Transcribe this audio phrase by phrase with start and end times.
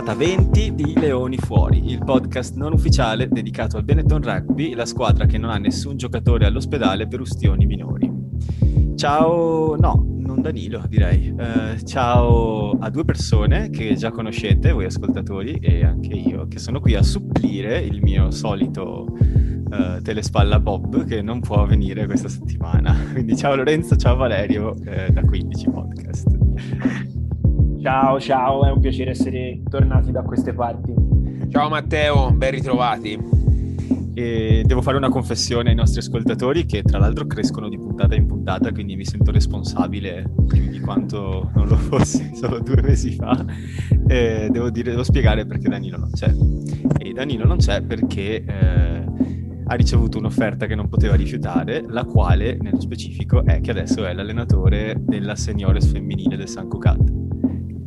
[0.00, 5.26] puntata 20 di Leoni Fuori, il podcast non ufficiale dedicato al Benetton Rugby, la squadra
[5.26, 8.10] che non ha nessun giocatore all'ospedale per ustioni minori.
[8.96, 11.28] Ciao, no, non Danilo direi.
[11.28, 16.80] Uh, ciao a due persone che già conoscete, voi ascoltatori e anche io, che sono
[16.80, 22.96] qui a supplire il mio solito uh, telespalla Bob che non può venire questa settimana.
[23.12, 26.38] Quindi ciao Lorenzo, ciao Valerio eh, da 15 Podcast.
[27.82, 30.94] Ciao, ciao, è un piacere essere tornati da queste parti.
[31.48, 33.18] Ciao Matteo, ben ritrovati.
[34.12, 38.26] E devo fare una confessione ai nostri ascoltatori che tra l'altro crescono di puntata in
[38.26, 43.42] puntata, quindi mi sento responsabile più di quanto non lo fossi solo due mesi fa.
[44.06, 46.30] E devo, dire, devo spiegare perché Danilo non c'è.
[46.98, 49.04] E Danilo non c'è perché eh,
[49.64, 54.12] ha ricevuto un'offerta che non poteva rifiutare, la quale nello specifico è che adesso è
[54.12, 57.20] l'allenatore della seniores femminile del San Cucat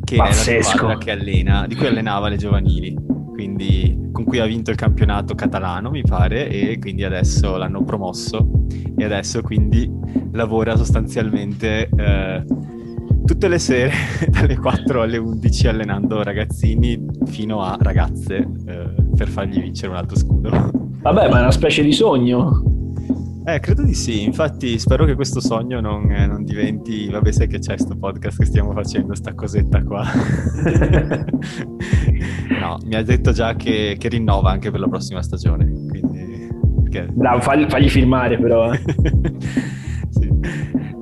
[0.03, 0.51] che Pazzesco.
[0.51, 2.95] è la squadra che allena, di cui allenava le giovanili,
[3.31, 8.65] quindi con cui ha vinto il campionato catalano, mi pare, e quindi adesso l'hanno promosso
[8.95, 9.89] e adesso quindi
[10.31, 12.43] lavora sostanzialmente eh,
[13.25, 13.91] tutte le sere
[14.29, 20.17] dalle 4 alle 11 allenando ragazzini fino a ragazze eh, per fargli vincere un altro
[20.17, 20.49] scudo.
[21.01, 22.72] Vabbè, ma è una specie di sogno.
[23.45, 27.47] Eh, credo di sì, infatti spero che questo sogno non, eh, non diventi, vabbè sai
[27.47, 30.05] che c'è questo podcast che stiamo facendo, sta cosetta qua.
[32.61, 36.47] no, mi ha detto già che, che, rinnova anche per la prossima stagione, quindi...
[36.83, 37.11] Perché...
[37.13, 38.71] No, fagli, fagli filmare però.
[38.71, 38.81] Eh.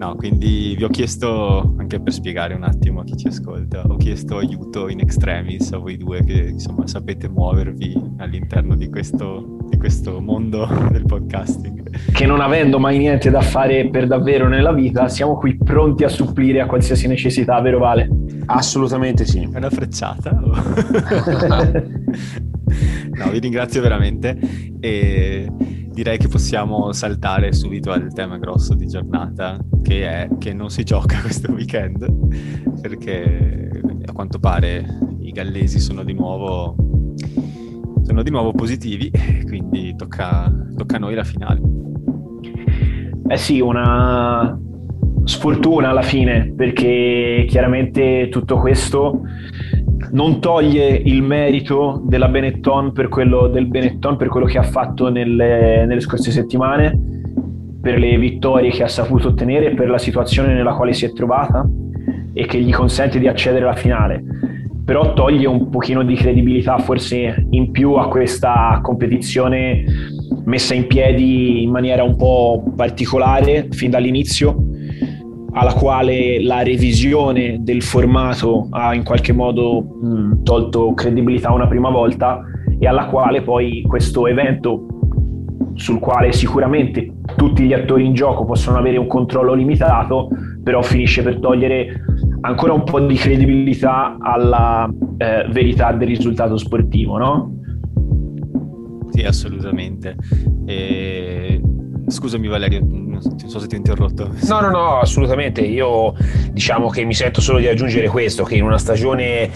[0.02, 3.98] No, quindi vi ho chiesto, anche per spiegare un attimo a chi ci ascolta, ho
[3.98, 9.78] chiesto aiuto in extremis a voi due che insomma sapete muovervi all'interno di questo, di
[9.78, 12.12] questo mondo del podcasting.
[12.14, 16.10] Che non avendo mai niente da fare per davvero nella vita, siamo qui pronti a
[16.10, 18.10] supplire a qualsiasi necessità, vero Vale?
[18.48, 19.48] Assolutamente sì.
[19.54, 20.32] È una frecciata?
[23.14, 24.36] no, vi ringrazio veramente
[24.80, 25.48] e
[25.92, 30.84] direi che possiamo saltare subito al tema grosso di giornata, che è che non si
[30.84, 34.86] gioca questo weekend, perché a quanto pare
[35.20, 36.76] i gallesi sono di nuovo,
[38.04, 39.12] sono di nuovo positivi,
[39.46, 41.62] quindi tocca, tocca a noi la finale.
[43.28, 44.60] Eh sì, una
[45.24, 49.22] sfortuna alla fine, perché chiaramente tutto questo
[50.12, 55.10] non toglie il merito della Benetton per quello, del Benetton per quello che ha fatto
[55.10, 56.98] nelle, nelle scorse settimane,
[57.82, 61.68] per le vittorie che ha saputo ottenere, per la situazione nella quale si è trovata
[62.34, 64.24] e che gli consente di accedere alla finale.
[64.84, 69.84] Però toglie un pochino di credibilità forse in più a questa competizione
[70.46, 74.71] messa in piedi in maniera un po' particolare fin dall'inizio
[75.54, 81.90] alla quale la revisione del formato ha in qualche modo mh, tolto credibilità una prima
[81.90, 82.42] volta
[82.80, 84.86] e alla quale poi questo evento
[85.74, 90.30] sul quale sicuramente tutti gli attori in gioco possono avere un controllo limitato,
[90.64, 92.04] però finisce per togliere
[92.42, 97.56] ancora un po' di credibilità alla eh, verità del risultato sportivo, no?
[99.10, 100.16] Sì, assolutamente.
[100.66, 101.62] E
[102.12, 104.30] Scusami Valerio, non so se ti ho interrotto.
[104.48, 105.62] No, no, no, assolutamente.
[105.62, 106.14] Io
[106.52, 109.50] diciamo che mi sento solo di aggiungere questo, che in una stagione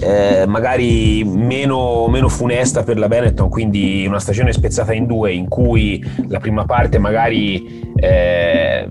[0.00, 5.48] eh, magari meno, meno, funesta per la Benetton, quindi una stagione spezzata in due, in
[5.48, 7.92] cui la prima parte magari...
[7.94, 8.88] Eh,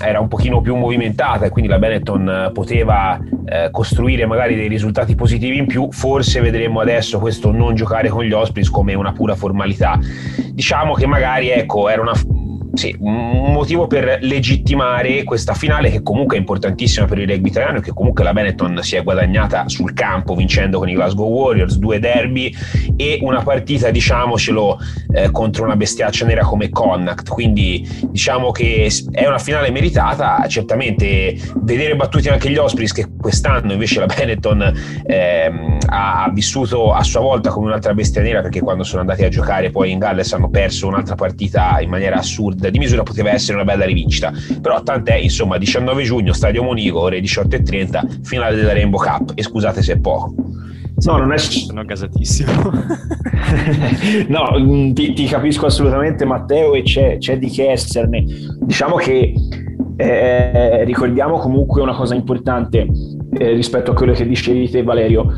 [0.00, 5.14] era un pochino più movimentata e quindi la Benetton poteva eh, costruire magari dei risultati
[5.14, 9.34] positivi in più, forse vedremo adesso questo non giocare con gli Ospreys come una pura
[9.34, 9.98] formalità.
[10.52, 12.12] Diciamo che magari ecco, era una,
[12.78, 17.78] sì, un motivo per legittimare questa finale che comunque è importantissima per il rugby italiano
[17.78, 21.76] e che comunque la Benetton si è guadagnata sul campo vincendo con i Glasgow Warriors,
[21.76, 22.54] due derby
[22.96, 24.78] e una partita diciamocelo
[25.12, 31.36] eh, contro una bestiaccia nera come Connacht, quindi diciamo che è una finale meritata, certamente
[31.56, 34.72] vedere battuti anche gli Ospreys che quest'anno invece la Benetton
[35.04, 39.28] eh, ha vissuto a sua volta come un'altra bestia nera perché quando sono andati a
[39.28, 43.54] giocare poi in Galles hanno perso un'altra partita in maniera assurda di misura poteva essere
[43.54, 44.32] una bella rivincita.
[44.60, 49.32] Però tant'è, insomma, 19 giugno, Stadio Monico, ore 18.30, finale della Rainbow Cup.
[49.34, 50.34] E scusate se è poco.
[51.06, 51.38] No, non è...
[51.38, 52.50] Sono gasatissimo.
[54.28, 58.24] no, mm, ti, ti, capisco assolutamente Matteo e c'è, c'è, di che esserne.
[58.60, 59.32] Diciamo che
[59.96, 62.86] eh, ricordiamo comunque una cosa importante
[63.32, 65.32] eh, rispetto a quello che dicevi te Valerio.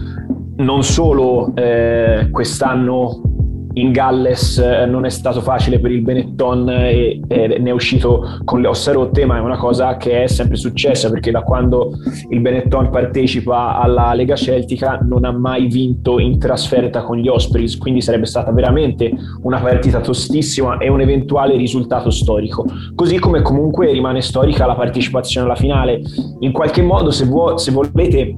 [0.56, 3.29] Non solo eh, quest'anno
[3.74, 8.38] in Galles eh, non è stato facile per il Benetton e, e, ne è uscito
[8.44, 11.92] con le ossa rotte, ma è una cosa che è sempre successa perché da quando
[12.28, 17.76] il Benetton partecipa alla Lega Celtica non ha mai vinto in trasferta con gli Ospreys,
[17.76, 19.12] quindi sarebbe stata veramente
[19.42, 22.66] una partita tostissima e un eventuale risultato storico.
[22.94, 26.00] Così come comunque rimane storica la partecipazione alla finale.
[26.40, 28.36] In qualche modo, se, vuo, se volete,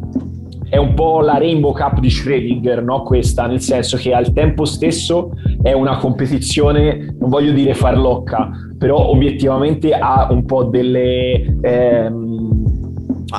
[0.72, 3.02] è un po' la Rainbow Cup di Schrödinger, no?
[3.02, 9.10] Questa, nel senso che al tempo stesso è una competizione, non voglio dire farlocca, però
[9.10, 12.64] obiettivamente ha un po' delle, ehm,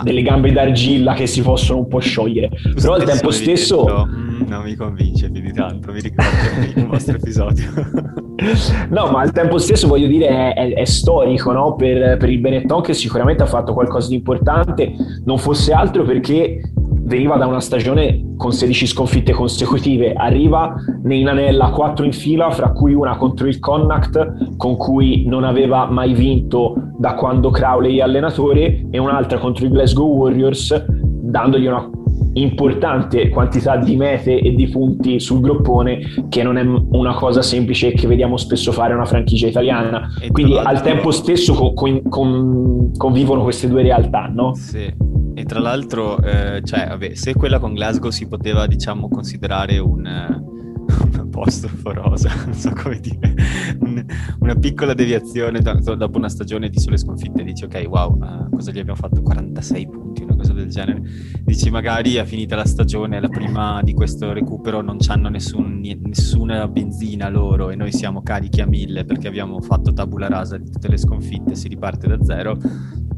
[0.03, 2.51] delle gambe d'argilla che si possono un po' sciogliere.
[2.75, 3.83] Però al tempo stesso...
[3.83, 7.65] Detto, mm, non mi convince più di tanto, mi ricordo il vostro episodio.
[8.89, 11.73] no, ma al tempo stesso voglio dire è, è, è storico no?
[11.73, 14.93] per, per il Benetton che sicuramente ha fatto qualcosa di importante,
[15.25, 16.72] non fosse altro perché
[17.03, 20.75] veniva da una stagione con 16 sconfitte consecutive, arriva
[21.07, 25.85] in anella 4 in fila, fra cui una contro il Connacht, con cui non aveva
[25.85, 31.89] mai vinto da quando Crowley è allenatore, e un'altra contro i Glasgow Warriors, dandogli una
[32.35, 37.91] importante quantità di mete e di punti sul groppone che non è una cosa semplice
[37.91, 40.09] che vediamo spesso fare una franchigia italiana.
[40.31, 44.55] Quindi al tempo stesso con, con, convivono queste due realtà no?
[44.55, 45.12] Sì
[45.43, 50.05] e tra l'altro, eh, cioè, vabbè, se quella con Glasgow si poteva, diciamo, considerare un,
[50.05, 53.35] un apostrofo rosa, non so come dire,
[53.81, 54.05] un,
[54.39, 58.71] una piccola deviazione da, dopo una stagione di sole sconfitte, dici ok, wow, uh, cosa
[58.71, 59.21] gli abbiamo fatto?
[59.21, 61.01] 46 punti, cosa del genere.
[61.43, 66.67] Dici magari è finita la stagione, la prima di questo recupero non hanno nessun, nessuna
[66.67, 70.89] benzina loro e noi siamo carichi a mille perché abbiamo fatto tabula rasa di tutte
[70.89, 72.59] le sconfitte, si riparte da zero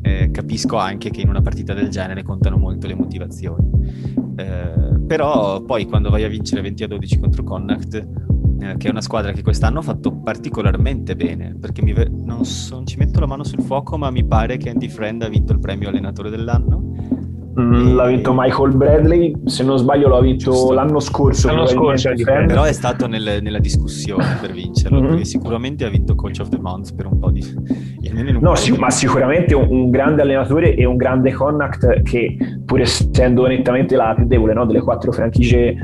[0.06, 3.72] eh, capisco anche che in una partita del genere contano molto le motivazioni.
[4.36, 8.08] Eh, però poi quando vai a vincere 20 a 12 contro Connacht,
[8.60, 12.76] eh, che è una squadra che quest'anno ha fatto particolarmente bene, perché ve- non, so,
[12.76, 15.54] non ci metto la mano sul fuoco, ma mi pare che Andy Friend ha vinto
[15.54, 16.86] il premio allenatore dell'anno
[17.58, 20.74] Mm, l'ha vinto Michael Bradley, se non sbaglio l'ha vinto Giusto.
[20.74, 21.48] l'anno scorso.
[21.48, 22.12] L'anno scorso
[22.46, 25.10] però è stato nel, nella discussione per vincerlo, mm-hmm.
[25.10, 27.42] perché sicuramente ha vinto Coach of the Month per un po' di...
[28.42, 32.36] no, sì, ma sicuramente un, un, grande allenatore e un grande Connacht che
[32.66, 35.78] pur essendo nettamente la più debole no, delle quattro franchigie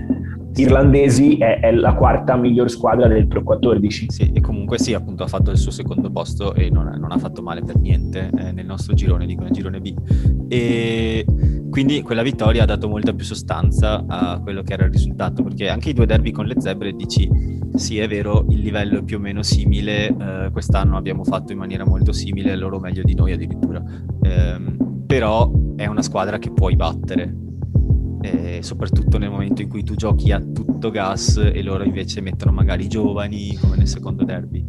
[0.55, 4.05] irlandesi è, è, la quarta miglior squadra del Pro 14.
[4.09, 7.17] Sì, e comunque sì, appunto ha fatto il suo secondo posto e non, non ha
[7.17, 9.93] fatto male per niente eh, nel nostro girone, dico nel girone B.
[10.49, 11.25] E
[11.69, 15.69] quindi quella vittoria ha dato molta più sostanza a quello che era il risultato, perché
[15.69, 17.29] anche i due derby con le zebre dici
[17.75, 21.57] sì è vero, il livello è più o meno simile, eh, quest'anno abbiamo fatto in
[21.57, 23.81] maniera molto simile, loro meglio di noi addirittura,
[24.21, 24.59] eh,
[25.05, 27.33] però è una squadra che puoi battere
[28.21, 32.51] eh, soprattutto nel momento in cui tu giochi a tutto gas e loro invece mettono
[32.51, 34.63] magari giovani come nel secondo derby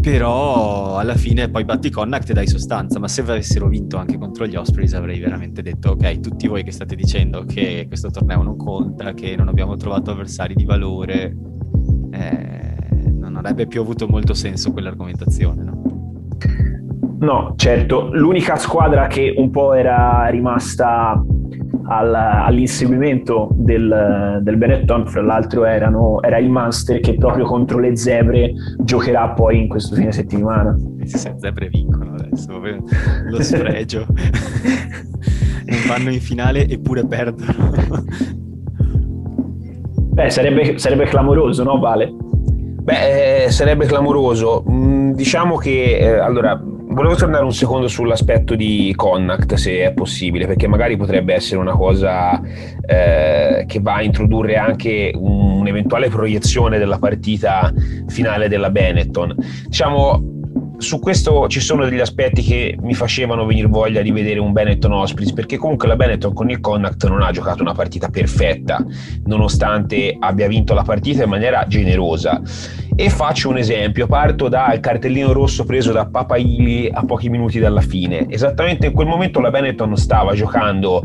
[0.00, 4.46] però alla fine poi batti Connacht e dai sostanza ma se avessero vinto anche contro
[4.46, 8.56] gli Ospreys avrei veramente detto ok tutti voi che state dicendo che questo torneo non
[8.56, 11.36] conta che non abbiamo trovato avversari di valore
[12.12, 12.76] eh,
[13.10, 15.80] non avrebbe più avuto molto senso quell'argomentazione no?
[17.20, 21.22] No, certo, l'unica squadra che un po' era rimasta
[21.90, 27.96] al, all'inseguimento del, del, Benetton, fra l'altro erano, era il Munster che proprio contro le
[27.96, 30.76] zebre giocherà poi in questo fine settimana.
[30.96, 32.60] Le zebre vincono adesso,
[33.24, 34.06] lo sfregio.
[35.66, 37.54] non vanno in finale eppure perdono.
[40.12, 42.12] Beh, sarebbe, sarebbe clamoroso, no Vale?
[42.82, 44.64] Beh, eh, sarebbe clamoroso.
[44.68, 50.46] Mm, diciamo che, eh, allora, volevo tornare un secondo sull'aspetto di Connacht, se è possibile,
[50.46, 52.40] perché magari potrebbe essere una cosa
[52.86, 57.72] eh, che va a introdurre anche un'eventuale proiezione della partita
[58.08, 59.34] finale della Benetton.
[59.66, 60.38] Diciamo,
[60.80, 64.92] su questo ci sono degli aspetti che mi facevano venire voglia di vedere un Benetton
[64.92, 68.82] Ospreys perché comunque la Benetton con il Connacht non ha giocato una partita perfetta
[69.26, 72.40] nonostante abbia vinto la partita in maniera generosa
[73.00, 77.58] e faccio un esempio, parto dal cartellino rosso preso da Papa Ili a pochi minuti
[77.58, 78.26] dalla fine.
[78.28, 81.02] Esattamente in quel momento la Benetton stava giocando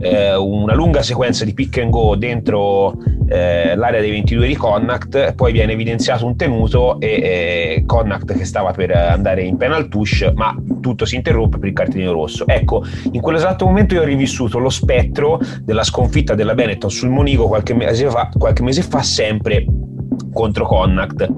[0.00, 2.96] eh, una lunga sequenza di pick and go dentro
[3.28, 8.44] eh, l'area dei 22 di Connacht, poi viene evidenziato un tenuto e eh, Connacht che
[8.44, 12.48] stava per andare in penal touch, ma tutto si interrompe per il cartellino rosso.
[12.48, 17.46] Ecco, in quell'esatto momento io ho rivissuto lo spettro della sconfitta della Benetton sul Monigo
[17.46, 19.64] qualche mese fa, qualche mese fa sempre
[20.38, 21.28] contro Connacht,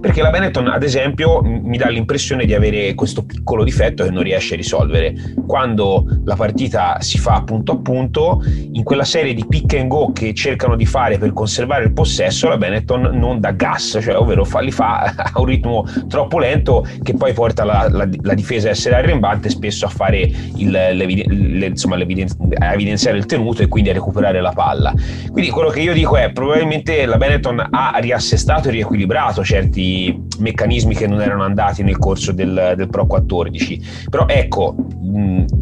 [0.00, 4.24] perché la Benetton ad esempio mi dà l'impressione di avere questo piccolo difetto che non
[4.24, 5.14] riesce a risolvere.
[5.46, 10.10] Quando la partita si fa punto a punto, in quella serie di pick and go
[10.10, 14.44] che cercano di fare per conservare il possesso, la Benetton non dà gas, cioè ovvero
[14.44, 18.66] fa, li fa a un ritmo troppo lento che poi porta la, la, la difesa
[18.66, 20.18] a essere arrembante spesso a fare
[20.56, 24.92] il, le, insomma, a evidenziare il tenuto e quindi a recuperare la palla.
[25.30, 30.94] Quindi quello che io dico è probabilmente la Benetton ha riassestato e riequilibrato certi meccanismi
[30.94, 34.06] che non erano andati nel corso del, del Pro 14.
[34.08, 34.74] Però ecco,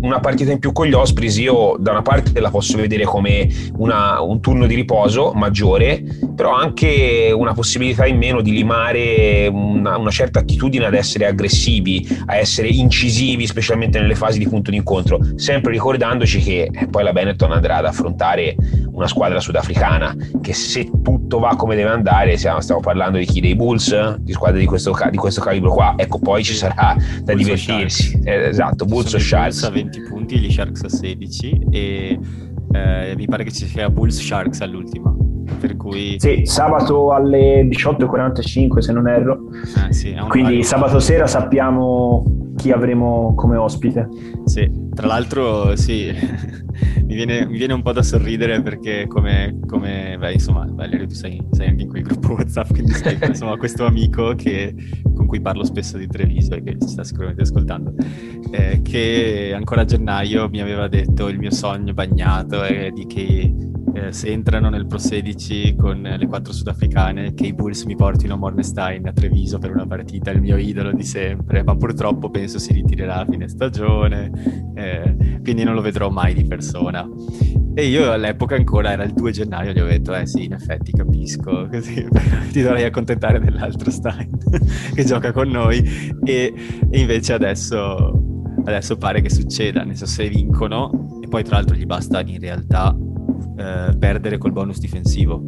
[0.00, 3.49] una partita in più con gli Ospreys io da una parte la posso vedere come
[3.78, 6.02] una, un turno di riposo maggiore,
[6.35, 12.07] però anche una possibilità in meno di limare una, una certa attitudine ad essere aggressivi,
[12.26, 17.12] a essere incisivi, specialmente nelle fasi di punto d'incontro, sempre ricordandoci che eh, poi la
[17.12, 18.55] Benetton andrà ad affrontare
[18.93, 23.40] una squadra sudafricana che se tutto va come deve andare, stiamo, stiamo parlando di chi?
[23.40, 27.32] Dei Bulls, di squadre di questo, di questo calibro qua, ecco poi ci sarà da
[27.32, 28.20] Bulls divertirsi.
[28.25, 29.62] Eh, esatto, Bulls o Sharks.
[29.62, 32.18] a 20 punti, gli Sharks a 16 e
[32.73, 35.25] eh, mi pare che ci sia Bulls Sharks all'ultima.
[35.59, 36.17] Per cui...
[36.19, 39.49] Sì, sabato alle 18.45 se non erro.
[39.89, 44.09] Eh, sì, Quindi sabato sera sappiamo chi avremo come ospite.
[44.45, 46.11] Sì, tra l'altro sì,
[47.05, 51.15] mi, viene, mi, viene, un po' da sorridere perché come, come beh, insomma, Valerio tu
[51.15, 54.75] sei, sei, anche in quel gruppo WhatsApp, quindi sei insomma questo amico che,
[55.15, 57.95] con cui parlo spesso di Treviso e che ci sta sicuramente ascoltando,
[58.51, 63.55] eh, che ancora a gennaio mi aveva detto il mio sogno bagnato è di che
[63.97, 68.37] eh, se entrano nel Pro 16 con le quattro sudafricane, che i Bulls mi portino
[68.37, 72.75] Mornestein a Treviso per una partita, il mio idolo di sempre, ma purtroppo penso si
[72.75, 74.31] ritirerà a fine stagione,
[74.75, 77.09] eh, quindi non lo vedrò mai di persona.
[77.75, 80.93] E io all'epoca ancora era il 2 gennaio, gli ho detto, eh sì, in effetti
[80.93, 82.07] capisco, così
[82.53, 84.31] ti dovrei accontentare dell'altro Stein
[84.95, 85.83] che gioca con noi.
[86.23, 86.53] E,
[86.91, 91.76] e invece adesso, adesso pare che succeda, nel senso se vincono, e poi tra l'altro
[91.76, 92.95] gli basta in realtà
[93.56, 95.42] eh, perdere col bonus difensivo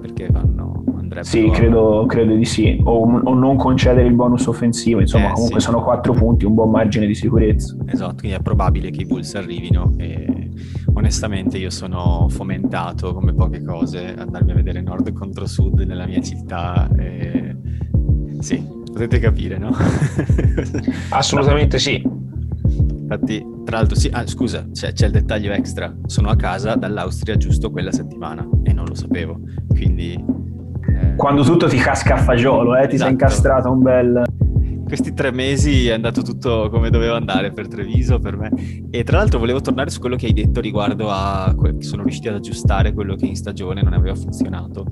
[0.00, 5.00] perché vanno andrebbero sì credo, credo di sì o, o, non concedere il bonus offensivo
[5.00, 5.66] insomma eh, comunque sì.
[5.66, 9.34] sono quattro punti un buon margine di sicurezza esatto quindi è probabile che i Bulls
[9.34, 10.50] arrivino e
[10.94, 16.20] onestamente io sono fomentato come poche cose andarmi a vedere nord contro sud nella mia
[16.20, 17.56] città e...
[18.40, 19.70] sì potete capire no?
[21.10, 22.20] assolutamente sì
[23.12, 25.94] Infatti, tra l'altro, sì, ah, scusa, c'è, c'è, il dettaglio extra.
[26.06, 29.38] Sono a casa dall'Austria giusto quella settimana e non lo sapevo.
[29.68, 30.12] Quindi.
[30.14, 31.14] Eh...
[31.16, 33.02] Quando tutto ti casca a fagiolo, eh, ti esatto.
[33.02, 34.22] sei incastrato un bel.
[34.86, 38.50] Questi tre mesi è andato tutto come doveva andare per Treviso, per me.
[38.90, 42.28] E tra l'altro volevo tornare su quello che hai detto riguardo a che sono riusciti
[42.28, 44.86] ad aggiustare quello che in stagione non aveva funzionato.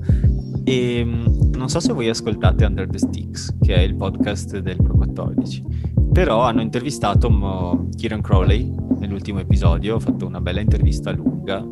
[0.63, 4.77] E ehm, non so se voi ascoltate Under the Sticks, che è il podcast del
[4.77, 11.11] Pro 14 però hanno intervistato um, Kieran Crowley nell'ultimo episodio, ho fatto una bella intervista
[11.11, 11.65] lunga.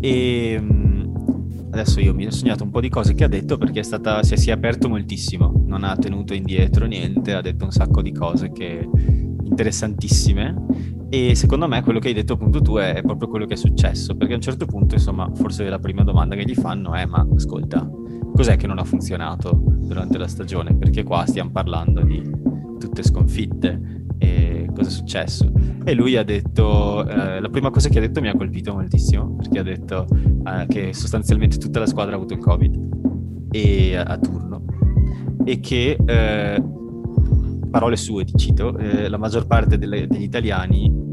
[0.00, 3.80] E um, adesso io mi ho sognato un po' di cose che ha detto perché
[3.80, 7.64] è stata, si, è, si è aperto moltissimo, non ha tenuto indietro niente, ha detto
[7.64, 8.88] un sacco di cose che,
[9.44, 10.66] interessantissime
[11.08, 13.56] e secondo me quello che hai detto appunto tu è, è proprio quello che è
[13.56, 17.06] successo perché a un certo punto insomma forse la prima domanda che gli fanno è
[17.06, 17.88] ma ascolta
[18.34, 20.76] cos'è che non ha funzionato durante la stagione?
[20.76, 22.22] Perché qua stiamo parlando di
[22.78, 25.50] tutte sconfitte e cosa è successo?
[25.84, 29.36] E lui ha detto eh, la prima cosa che ha detto mi ha colpito moltissimo
[29.36, 34.02] perché ha detto eh, che sostanzialmente tutta la squadra ha avuto il covid e a,
[34.02, 34.64] a turno.
[35.44, 36.62] E che eh,
[37.70, 41.07] parole sue ti cito eh, la maggior parte delle, degli italiani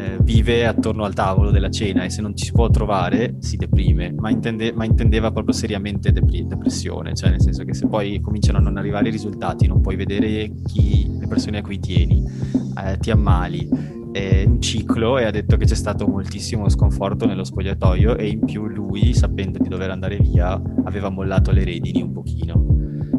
[0.00, 3.56] eh, vive attorno al tavolo della cena e se non ci si può trovare si
[3.56, 8.20] deprime, ma, intende, ma intendeva proprio seriamente depri- depressione, cioè nel senso che se poi
[8.20, 12.24] cominciano a non arrivare i risultati, non puoi vedere chi, le persone a cui tieni,
[12.82, 13.68] eh, ti ammali,
[14.12, 18.44] è un ciclo e ha detto che c'è stato moltissimo sconforto nello spogliatoio e in
[18.44, 22.66] più lui, sapendo di dover andare via, aveva mollato le redini un pochino.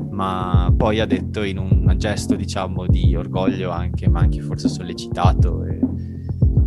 [0.09, 5.63] Ma poi ha detto in un gesto, diciamo, di orgoglio anche, ma anche forse sollecitato
[5.63, 5.80] e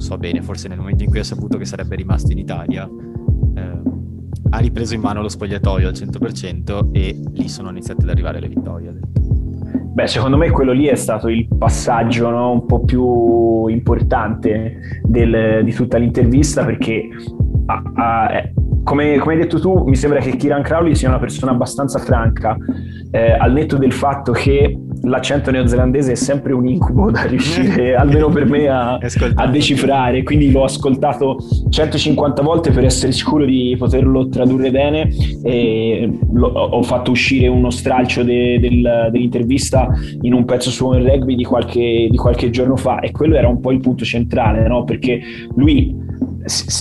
[0.05, 2.87] so bene, forse nel momento in cui ha saputo che sarebbe rimasto in Italia,
[3.55, 3.81] eh,
[4.51, 8.49] ha ripreso in mano lo spogliatoio al 100% e lì sono iniziate ad arrivare le
[8.49, 8.93] vittorie.
[9.95, 12.53] Beh, secondo me quello lì è stato il passaggio no?
[12.53, 17.09] un po' più importante del, di tutta l'intervista perché
[17.67, 21.19] ah, ah, eh, come, come, hai detto tu, mi sembra che Kiran Crowley sia una
[21.19, 22.57] persona abbastanza franca,
[23.11, 28.29] eh, al netto del fatto che l'accento neozelandese è sempre un incubo da riuscire, almeno
[28.29, 28.99] per me, a,
[29.35, 30.23] a, decifrare.
[30.23, 35.11] Quindi l'ho ascoltato 150 volte per essere sicuro di poterlo tradurre bene.
[35.43, 39.89] E ho fatto uscire uno stralcio de, del, dell'intervista
[40.23, 43.49] in un pezzo su un rugby di qualche, di qualche giorno fa, e quello era
[43.49, 44.85] un po' il punto centrale, no?
[44.85, 45.21] perché
[45.57, 46.03] lui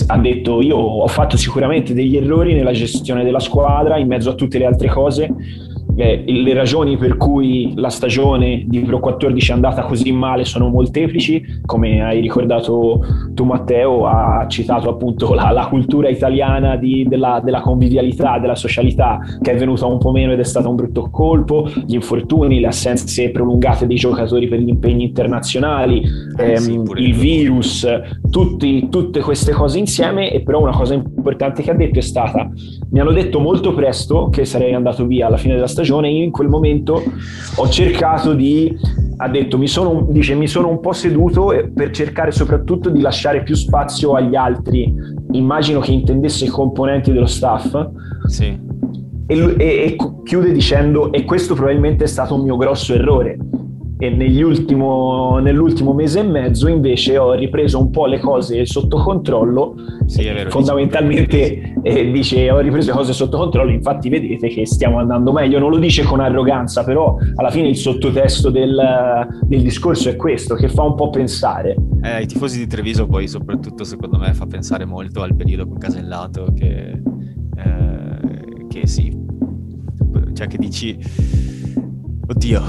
[0.08, 4.34] ha detto io ho fatto sicuramente degli errori nella gestione della squadra in mezzo a
[4.34, 5.32] tutte le altre cose
[5.96, 10.68] eh, le ragioni per cui la stagione di Pro 14 è andata così male sono
[10.68, 13.00] molteplici, come hai ricordato
[13.32, 19.20] tu Matteo, ha citato appunto la, la cultura italiana di, della, della, convivialità, della socialità
[19.40, 22.68] che è venuta un po' meno ed è stato un brutto colpo, gli infortuni, le
[22.68, 26.02] assenze prolungate dei giocatori per gli impegni internazionali,
[26.36, 27.86] eh, ehm, sì, il virus,
[28.30, 30.32] tutti, tutte queste cose insieme.
[30.32, 32.50] E però una cosa importante che ha detto è stata
[32.90, 35.83] mi hanno detto molto presto che sarei andato via alla fine della stagione.
[35.84, 37.02] Io in quel momento
[37.56, 38.76] ho cercato di,
[39.18, 43.42] ha detto, mi sono, dice, mi sono un po' seduto per cercare soprattutto di lasciare
[43.42, 44.94] più spazio agli altri.
[45.32, 47.76] Immagino che intendesse i componenti dello staff.
[48.26, 48.58] Sì.
[49.26, 53.38] E, e, e chiude dicendo, e questo probabilmente è stato un mio grosso errore
[53.96, 55.40] e nell'ultimo
[55.94, 59.74] mese e mezzo invece ho ripreso un po' le cose sotto controllo.
[60.06, 63.70] Sì, vero, fondamentalmente eh, dice ho ripreso le cose sotto controllo.
[63.70, 65.58] Infatti vedete che stiamo andando meglio.
[65.58, 70.54] Non lo dice con arroganza però alla fine il sottotesto del, del discorso è questo
[70.54, 71.76] che fa un po' pensare.
[72.02, 75.78] Eh, ai tifosi di Treviso poi soprattutto secondo me fa pensare molto al periodo con
[75.78, 77.00] Casellato che,
[77.56, 79.22] eh, che sì.
[80.34, 80.98] Cioè che dici
[82.26, 82.62] oddio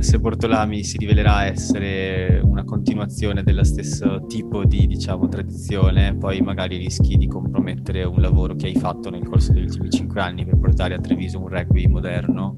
[0.00, 6.76] se Bortolami si rivelerà essere una continuazione dello stesso tipo di diciamo, tradizione, poi magari
[6.76, 10.58] rischi di compromettere un lavoro che hai fatto nel corso degli ultimi cinque anni per
[10.58, 12.56] portare a Treviso un rugby moderno,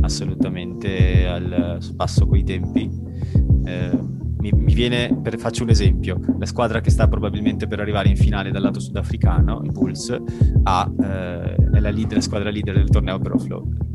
[0.00, 2.90] assolutamente al passo coi tempi.
[3.64, 8.08] Eh, mi, mi, viene, per, faccio un esempio, la squadra che sta probabilmente per arrivare
[8.08, 10.16] in finale dal lato sudafricano, i Bulls,
[10.62, 13.86] ha, eh, è la, leader, la squadra leader del torneo per offload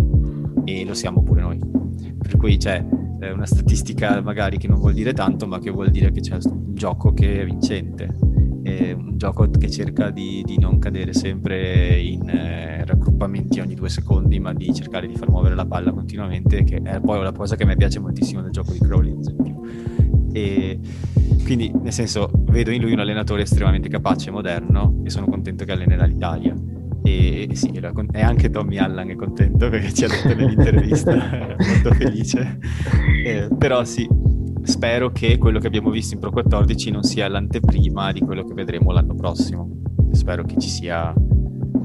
[0.65, 1.82] e lo siamo pure noi.
[2.23, 2.83] Per cui c'è
[3.19, 6.37] eh, una statistica magari che non vuol dire tanto, ma che vuol dire che c'è
[6.45, 8.17] un gioco che è vincente,
[8.63, 13.89] è un gioco che cerca di, di non cadere sempre in eh, raggruppamenti ogni due
[13.89, 17.55] secondi, ma di cercare di far muovere la palla continuamente, che è poi una cosa
[17.55, 19.61] che me piace moltissimo nel gioco di Crowley, ad esempio.
[20.31, 20.79] E
[21.43, 25.71] quindi, nel senso, vedo in lui un allenatore estremamente capace, moderno, e sono contento che
[25.73, 26.55] allenerà l'Italia
[27.03, 31.13] e, sì, e anche Tommy Allan è contento perché ci ha detto nell'intervista,
[31.59, 32.59] molto felice.
[33.25, 34.07] Eh, però sì,
[34.63, 38.53] spero che quello che abbiamo visto in Pro 14 non sia l'anteprima di quello che
[38.53, 39.81] vedremo l'anno prossimo.
[40.11, 41.13] Spero che ci sia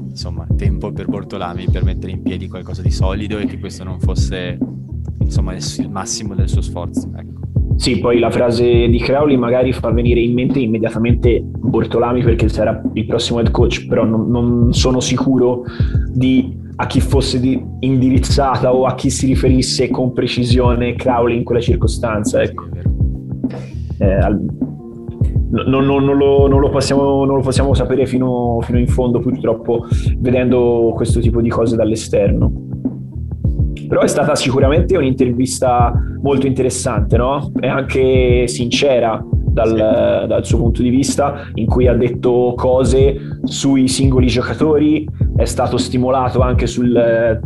[0.09, 3.99] insomma tempo per Bortolami per mettere in piedi qualcosa di solido e che questo non
[3.99, 4.57] fosse
[5.19, 7.11] insomma il massimo del suo sforzo.
[7.15, 7.38] Ecco.
[7.79, 12.81] Sì, poi la frase di Crowley magari fa venire in mente immediatamente Bortolami perché sarà
[12.91, 15.63] il prossimo head coach, però non, non sono sicuro
[16.11, 21.45] di a chi fosse di, indirizzata o a chi si riferisse con precisione Crowley in
[21.45, 22.41] quella circostanza.
[22.41, 22.65] Ecco.
[23.97, 24.37] Eh, al,
[25.51, 29.19] non, non, non, lo, non, lo possiamo, non, lo, possiamo, sapere fino, fino in fondo
[29.19, 29.87] purtroppo
[30.17, 32.67] vedendo questo tipo di cose dall'esterno.
[33.89, 37.51] Però è stata sicuramente un'intervista molto interessante, no?
[37.59, 39.19] E anche sincera
[39.51, 39.67] dal,
[40.21, 40.27] sì.
[40.27, 45.77] dal, suo punto di vista, in cui ha detto cose sui singoli giocatori, è stato
[45.77, 47.39] stimolato anche sul eh,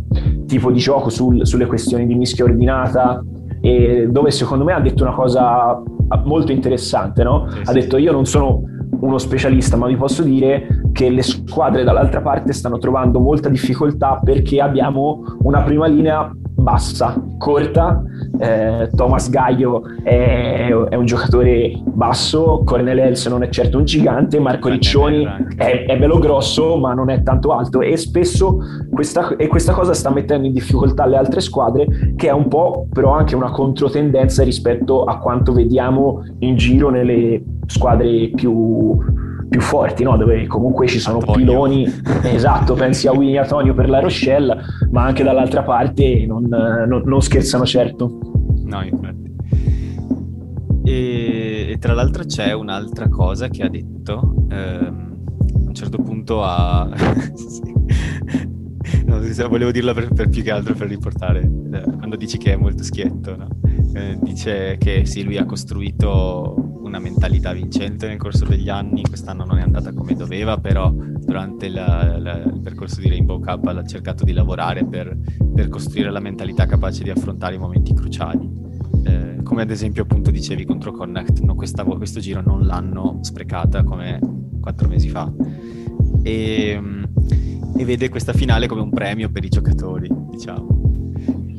[0.46, 3.24] tipo di gioco, sul, sulle questioni di mischia ordinata,
[3.62, 5.82] e dove secondo me ha detto una cosa
[6.24, 7.48] molto interessante, no?
[7.48, 8.64] Sì, ha detto io non sono
[9.04, 14.20] uno specialista, ma vi posso dire che le squadre dall'altra parte stanno trovando molta difficoltà
[14.22, 16.30] perché abbiamo una prima linea
[16.64, 18.02] bassa, corta.
[18.38, 24.40] Eh, Thomas Gaio è, è, un giocatore basso, Cornel Els non è certo un gigante,
[24.40, 25.24] Marco Riccioni
[25.56, 28.58] è, è, bello grosso ma non è tanto alto e spesso
[28.90, 32.86] questa, e questa cosa sta mettendo in difficoltà le altre squadre che è un po'
[32.90, 38.98] però anche una controtendenza rispetto a quanto vediamo in giro nelle squadre più,
[39.54, 40.16] più forti, no?
[40.16, 41.46] dove comunque ci sono Antonio.
[41.46, 41.86] piloni,
[42.24, 44.56] esatto, pensi a Winnie Antonio per la Rochelle,
[44.90, 48.18] ma anche dall'altra parte non, non, non scherzano certo.
[48.64, 49.32] No, infatti.
[50.82, 55.18] E, e, tra l'altro c'è un'altra cosa che ha detto, ehm,
[55.54, 56.88] a un certo punto ha...
[59.06, 62.56] no, volevo dirla per, per, più che altro per riportare, eh, quando dici che è
[62.56, 63.46] molto schietto, no?
[63.94, 66.63] eh, dice che sì, lui ha costruito
[66.94, 71.68] una mentalità vincente nel corso degli anni, quest'anno non è andata come doveva, però durante
[71.68, 75.16] la, la, il percorso di Rainbow Cup ha cercato di lavorare per,
[75.52, 78.48] per costruire la mentalità capace di affrontare i momenti cruciali.
[79.06, 83.82] Eh, come ad esempio appunto dicevi contro Connect, no, questa, questo giro non l'hanno sprecata
[83.82, 84.20] come
[84.60, 85.32] quattro mesi fa.
[86.22, 86.80] E,
[87.76, 90.83] e vede questa finale come un premio per i giocatori, diciamo.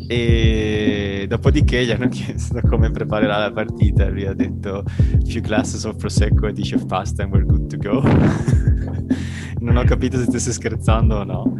[0.07, 4.09] E dopodiché gli hanno chiesto come preparerà la partita.
[4.09, 4.83] Lui ha detto:
[5.25, 8.01] Few glasses of Prosecco e dice pasta and we're good to go.
[9.59, 11.57] non ho capito se stesse scherzando o no.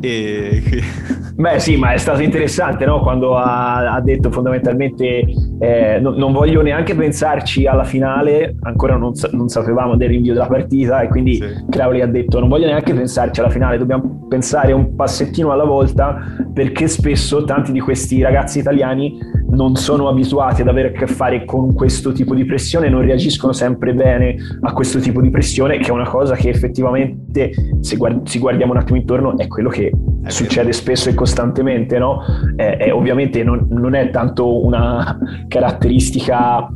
[0.00, 0.62] E...
[1.34, 3.00] Beh sì, ma è stato interessante no?
[3.00, 5.24] quando ha, ha, detto fondamentalmente
[5.58, 10.46] eh, no, non voglio neanche pensarci alla finale, ancora non, non, sapevamo del rinvio della
[10.46, 11.44] partita e quindi sì.
[11.68, 16.18] Crowley ha detto non voglio neanche pensarci alla finale, dobbiamo pensare un passettino alla volta
[16.52, 19.18] perché spesso tanti di questi ragazzi italiani
[19.50, 23.52] non sono abituati ad avere a che fare con questo tipo di pressione, non reagiscono
[23.52, 28.26] sempre bene a questo tipo di pressione, che è una cosa che effettivamente, se guard-
[28.26, 29.92] ci guardiamo un attimo intorno, è quello che
[30.24, 32.22] è succede spesso e costantemente, no?
[32.56, 36.66] Eh, eh, ovviamente non, non è tanto una caratteristica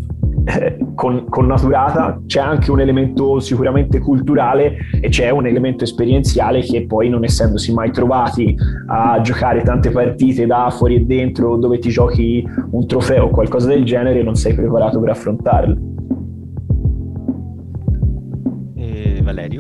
[0.45, 6.87] eh, con, connaturata, c'è anche un elemento sicuramente culturale e c'è un elemento esperienziale che
[6.87, 8.57] poi non essendosi mai trovati
[8.87, 13.69] a giocare tante partite da fuori e dentro dove ti giochi un trofeo o qualcosa
[13.69, 15.98] del genere non sei preparato per affrontarlo.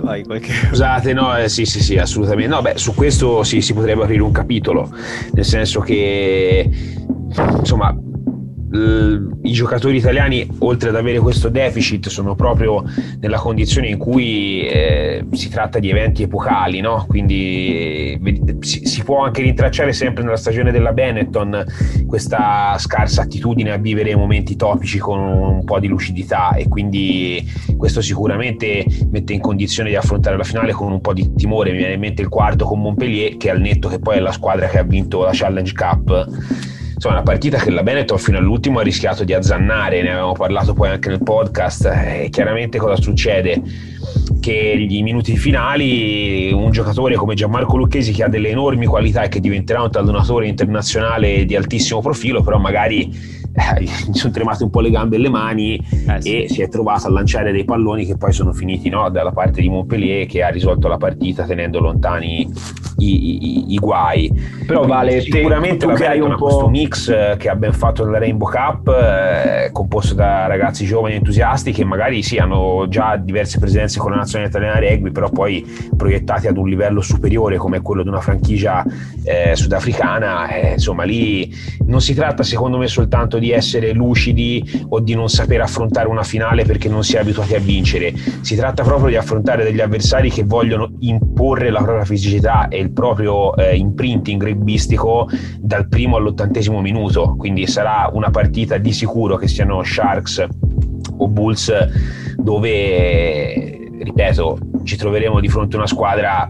[0.09, 0.53] Hai qualche...
[0.53, 2.55] Scusate, no, eh, sì, sì, sì, assolutamente.
[2.55, 4.91] No, beh, su questo sì, si potrebbe aprire un capitolo,
[5.33, 6.71] nel senso che,
[7.59, 7.95] insomma,
[8.71, 12.85] i giocatori italiani, oltre ad avere questo deficit, sono proprio
[13.21, 17.07] nella condizione in cui eh, si tratta di eventi epocali, no?
[17.09, 21.65] quindi eh, si, si, può anche rintracciare sempre nella stagione della Benetton
[22.07, 27.43] questa scarsa attitudine a vivere momenti topici con un po' di lucidità e quindi
[27.77, 31.71] questo sicuramente mette in condizione di affrontare la finale con un po' di timore.
[31.71, 34.33] Mi viene in mente il quarto con Montpellier, che al netto che poi è la
[34.33, 38.81] squadra che ha vinto la Challenge Cup insomma una partita che la Benetton fino all'ultimo
[38.81, 43.63] ha rischiato di azzannare, ne avevamo parlato poi anche nel podcast, e chiaramente cosa succede?
[44.41, 49.29] Che gli minuti finali un giocatore come Gianmarco Lucchesi che ha delle enormi qualità e
[49.29, 54.71] che diventerà un talonatore internazionale di altissimo profilo, però magari eh, gli sono tremate un
[54.71, 56.43] po' le gambe e le mani eh, sì.
[56.43, 59.61] e si è trovato a lanciare dei palloni che poi sono finiti no, dalla parte
[59.61, 62.51] di Montpellier che ha risolto la partita tenendo lontani
[62.99, 64.31] i, i, i guai.
[64.67, 68.05] Però vale sicuramente te, tu hai un po' questo mix eh, che ha ben fatto
[68.05, 73.59] nella Rainbow Cup, eh, composto da ragazzi giovani entusiasti che magari sì, hanno già diverse
[73.59, 75.65] presenze con la nazionale italiana rugby, però poi
[75.97, 78.85] proiettati ad un livello superiore come quello di una franchigia
[79.25, 80.49] eh, sudafricana.
[80.49, 81.53] Eh, insomma, lì
[81.87, 86.23] non si tratta secondo me soltanto di essere lucidi o di non saper affrontare una
[86.23, 90.31] finale perché non si è abituati a vincere, si tratta proprio di affrontare degli avversari
[90.31, 96.81] che vogliono imporre la propria fisicità e il proprio eh, imprinting rugbistico dal primo all'ottantesimo
[96.81, 100.47] minuto, quindi sarà una partita di sicuro che siano Sharks
[101.19, 101.73] o Bulls
[102.37, 106.49] dove, ripeto, ci troveremo di fronte a una squadra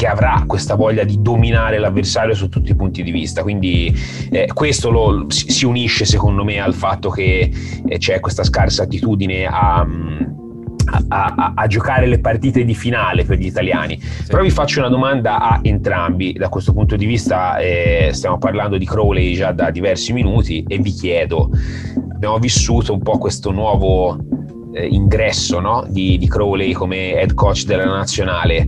[0.00, 3.42] che avrà questa voglia di dominare l'avversario su tutti i punti di vista.
[3.42, 3.94] Quindi
[4.30, 7.52] eh, questo lo, si unisce secondo me al fatto che
[7.86, 9.86] eh, c'è questa scarsa attitudine a,
[11.08, 14.00] a, a, a, giocare le partite di finale per gli italiani.
[14.00, 14.28] Sì.
[14.28, 16.32] Però vi faccio una domanda a entrambi.
[16.32, 20.78] Da questo punto di vista eh, stiamo parlando di Crowley già da diversi minuti e
[20.78, 21.50] vi chiedo,
[22.10, 24.16] abbiamo vissuto un po' questo nuovo
[24.72, 25.84] eh, ingresso no?
[25.88, 28.66] di, di, Crowley come head coach della nazionale,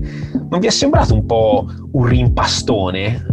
[0.53, 3.25] non vi è sembrato un po' un rimpastone?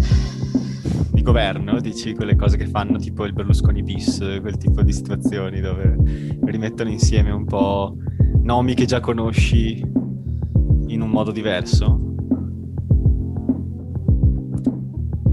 [1.11, 5.59] Di governo, dici quelle cose che fanno tipo il Berlusconi bis, quel tipo di situazioni
[5.59, 5.97] dove
[6.45, 7.97] rimettono insieme un po'
[8.41, 9.79] nomi che già conosci
[10.87, 11.99] in un modo diverso?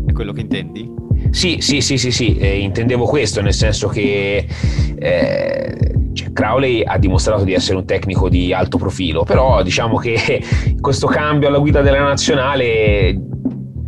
[0.07, 0.93] È quello che intendi?
[1.31, 4.45] Sì, sì, sì, sì, sì, eh, intendevo questo, nel senso che
[4.97, 10.43] eh, cioè, Crowley ha dimostrato di essere un tecnico di alto profilo, però diciamo che
[10.81, 13.15] questo cambio alla guida della nazionale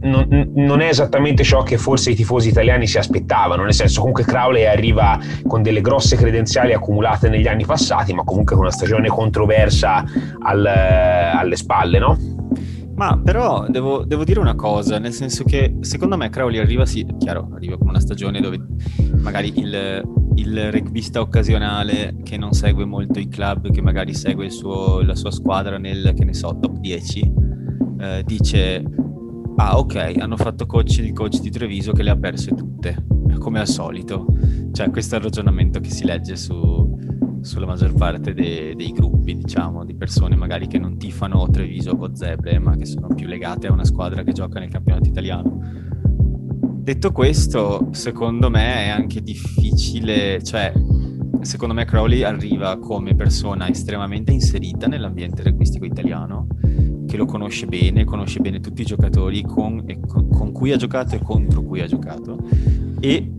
[0.01, 4.25] non, non, è esattamente ciò che forse i tifosi italiani si aspettavano, nel senso comunque
[4.25, 9.09] Crowley arriva con delle grosse credenziali accumulate negli anni passati, ma comunque con una stagione
[9.09, 10.05] controversa
[10.43, 12.38] al, alle spalle, no?
[12.99, 17.07] Ma però devo, devo, dire una cosa, nel senso che secondo me Crowley arriva, sì,
[17.17, 18.59] chiaro, arriva con una stagione dove
[19.21, 20.03] magari il,
[20.35, 25.31] il rugbista occasionale che non segue molto i club, che magari segue suo, la sua
[25.31, 27.35] squadra nel, che ne so, top 10,
[28.01, 28.85] eh, dice,
[29.59, 33.07] ah ok, hanno fatto coach, il coach di Treviso che le ha perse tutte,
[33.39, 34.27] come al solito.
[34.73, 36.98] Cioè questo è il ragionamento che si legge su,
[37.49, 42.15] sulla maggior parte de- dei gruppi, diciamo, di persone magari che non tifano Treviso o
[42.15, 45.59] Zebre, ma che sono più legate a una squadra che gioca nel campionato italiano.
[46.61, 50.73] Detto questo, secondo me è anche difficile, cioè,
[51.41, 56.49] secondo me Crowley arriva come persona estremamente inserita nell'ambiente requistico italiano,
[57.07, 61.21] che lo conosce bene, conosce bene tutti i giocatori con, con, cui ha giocato e
[61.23, 62.39] contro cui ha giocato,
[63.01, 63.33] e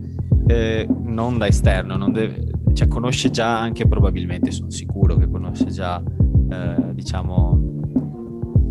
[0.48, 5.66] eh, non da esterno, non deve, cioè conosce già anche probabilmente, sono sicuro che conosce
[5.66, 6.02] già,
[6.50, 7.78] eh, diciamo,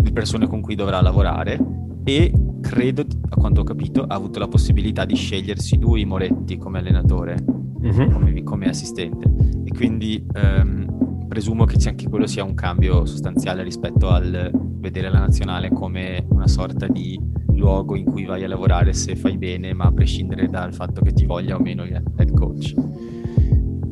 [0.01, 1.59] le persone con cui dovrà lavorare
[2.03, 6.79] e credo, a quanto ho capito, ha avuto la possibilità di scegliersi lui Moretti come
[6.79, 7.38] allenatore,
[7.81, 8.12] mm-hmm.
[8.12, 9.31] come, come, assistente
[9.63, 15.19] e quindi ehm, presumo che anche quello sia un cambio sostanziale rispetto al vedere la
[15.19, 17.19] nazionale come una sorta di
[17.53, 21.13] luogo in cui vai a lavorare se fai bene, ma a prescindere dal fatto che
[21.13, 22.73] ti voglia o meno il head coach.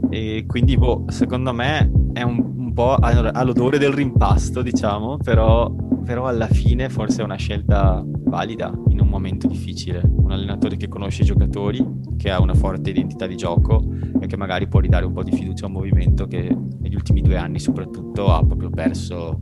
[0.10, 5.70] E quindi, boh, secondo me è un, un po' all'odore del rimpasto, diciamo, però,
[6.06, 10.02] però alla fine forse è una scelta valida in un momento difficile.
[10.04, 11.86] Un allenatore che conosce i giocatori,
[12.18, 13.84] che ha una forte identità di gioco
[14.20, 17.22] e che magari può ridare un po' di fiducia a un movimento che negli ultimi
[17.22, 19.40] due anni soprattutto ha proprio perso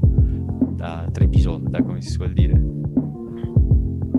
[0.75, 2.53] da Trebisonda, come si suol dire.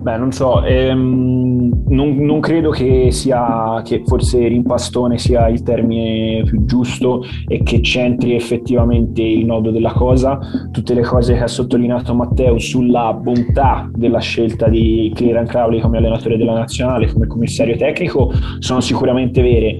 [0.07, 6.43] Beh, non so, ehm, non, non, credo che sia che forse rimpastone sia il termine
[6.45, 10.39] più giusto e che centri effettivamente il nodo della cosa.
[10.71, 15.99] Tutte le cose che ha sottolineato Matteo sulla bontà della scelta di Clearan Crowley come
[15.99, 19.79] allenatore della nazionale, come commissario tecnico, sono sicuramente vere.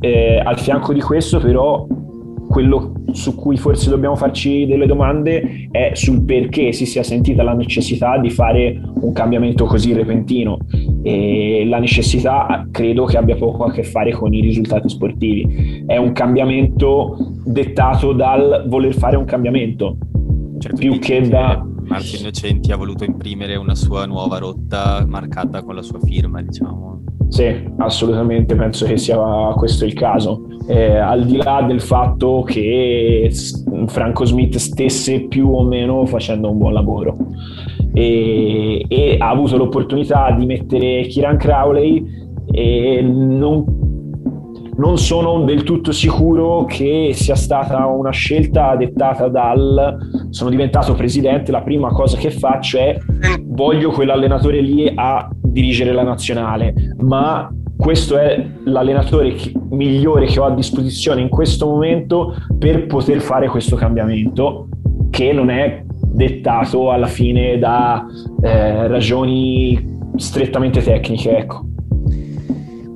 [0.00, 1.86] Eh, al fianco di questo, però,
[2.56, 7.52] quello su cui forse dobbiamo farci delle domande è sul perché si sia sentita la
[7.52, 10.56] necessità di fare un cambiamento così repentino.
[11.02, 15.84] E la necessità credo che abbia poco a che fare con i risultati sportivi.
[15.86, 19.98] È un cambiamento dettato dal voler fare un cambiamento.
[20.58, 25.74] Certo, più che da Marco Innocenti ha voluto imprimere una sua nuova rotta marcata con
[25.74, 29.18] la sua firma diciamo sì, assolutamente penso che sia
[29.56, 30.46] questo il caso.
[30.68, 33.30] Eh, al di là del fatto che
[33.86, 37.16] Franco Smith stesse più o meno facendo un buon lavoro
[37.94, 42.04] e, e ha avuto l'opportunità di mettere Kiran Crowley
[42.50, 43.64] e non
[44.76, 49.96] non sono del tutto sicuro che sia stata una scelta dettata dal
[50.30, 52.98] sono diventato presidente, la prima cosa che faccio è
[53.42, 60.44] voglio quell'allenatore lì a dirigere la nazionale, ma questo è l'allenatore che, migliore che ho
[60.44, 64.68] a disposizione in questo momento per poter fare questo cambiamento
[65.10, 68.06] che non è dettato alla fine da
[68.42, 71.64] eh, ragioni strettamente tecniche, ecco.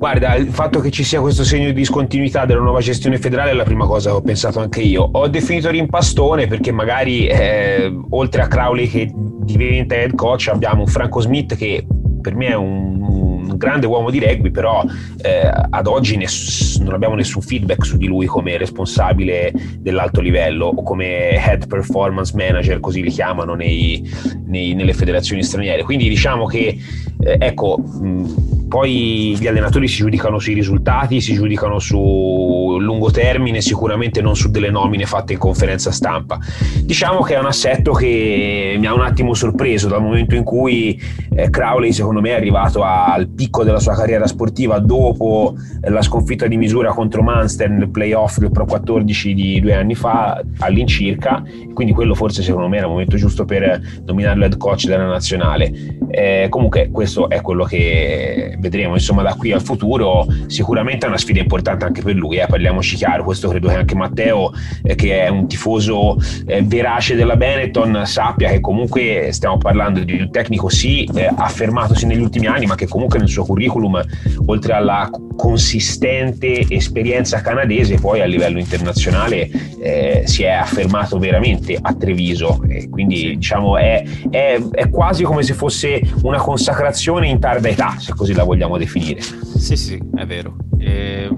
[0.01, 3.53] Guarda, il fatto che ci sia questo segno di discontinuità della nuova gestione federale è
[3.53, 5.07] la prima cosa che ho pensato anche io.
[5.11, 10.87] Ho definito rimpastone perché magari eh, oltre a Crowley che diventa head coach abbiamo un
[10.87, 11.85] Franco Smith che
[12.19, 14.83] per me è un grande uomo di rugby, però
[15.21, 20.65] eh, ad oggi ness- non abbiamo nessun feedback su di lui come responsabile dell'alto livello
[20.65, 24.03] o come head performance manager, così li chiamano nei,
[24.47, 25.83] nei, nelle federazioni straniere.
[25.83, 26.75] Quindi diciamo che,
[27.19, 33.59] eh, ecco, mh, poi gli allenatori si giudicano sui risultati, si giudicano su lungo termine,
[33.59, 36.39] sicuramente non su delle nomine fatte in conferenza stampa.
[36.81, 40.97] Diciamo che è un assetto che mi ha un attimo sorpreso dal momento in cui
[41.35, 46.47] eh, Crowley secondo me è arrivato al picco della sua carriera sportiva dopo la sconfitta
[46.47, 51.91] di misura contro Munster nel playoff del Pro 14 di due anni fa all'incirca, quindi
[51.91, 55.97] quello forse secondo me era il momento giusto per nominarlo head coach della nazionale.
[56.09, 58.93] Eh, comunque questo è quello che vedremo.
[58.93, 62.95] Insomma da qui al futuro, sicuramente è una sfida importante anche per lui, eh, parliamoci
[62.95, 68.03] chiaro, questo credo che anche Matteo eh, che è un tifoso eh, verace della Benetton
[68.05, 72.75] sappia che comunque stiamo parlando di un tecnico sì eh, affermatosi negli ultimi anni ma
[72.75, 74.01] che comunque nel suo curriculum
[74.45, 79.49] oltre alla consistente esperienza canadese poi a livello internazionale
[79.81, 82.61] eh, si è affermato veramente a Treviso.
[82.67, 87.95] E quindi diciamo è, è, è quasi come se fosse una consacrazione in tarda età
[87.97, 89.21] se così la vogliamo definire.
[89.21, 90.55] Sì, sì, è vero.
[90.77, 91.29] E...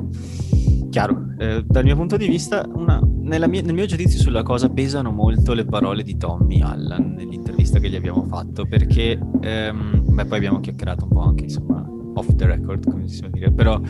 [0.90, 5.12] Chiaro, eh, dal mio punto di vista, una, mia, nel mio giudizio sulla cosa pesano
[5.12, 10.38] molto le parole di Tommy Allan nell'intervista che gli abbiamo fatto, perché ehm, beh, poi
[10.38, 13.82] abbiamo chiacchierato un po' anche, insomma, off the record, come si suol dire, però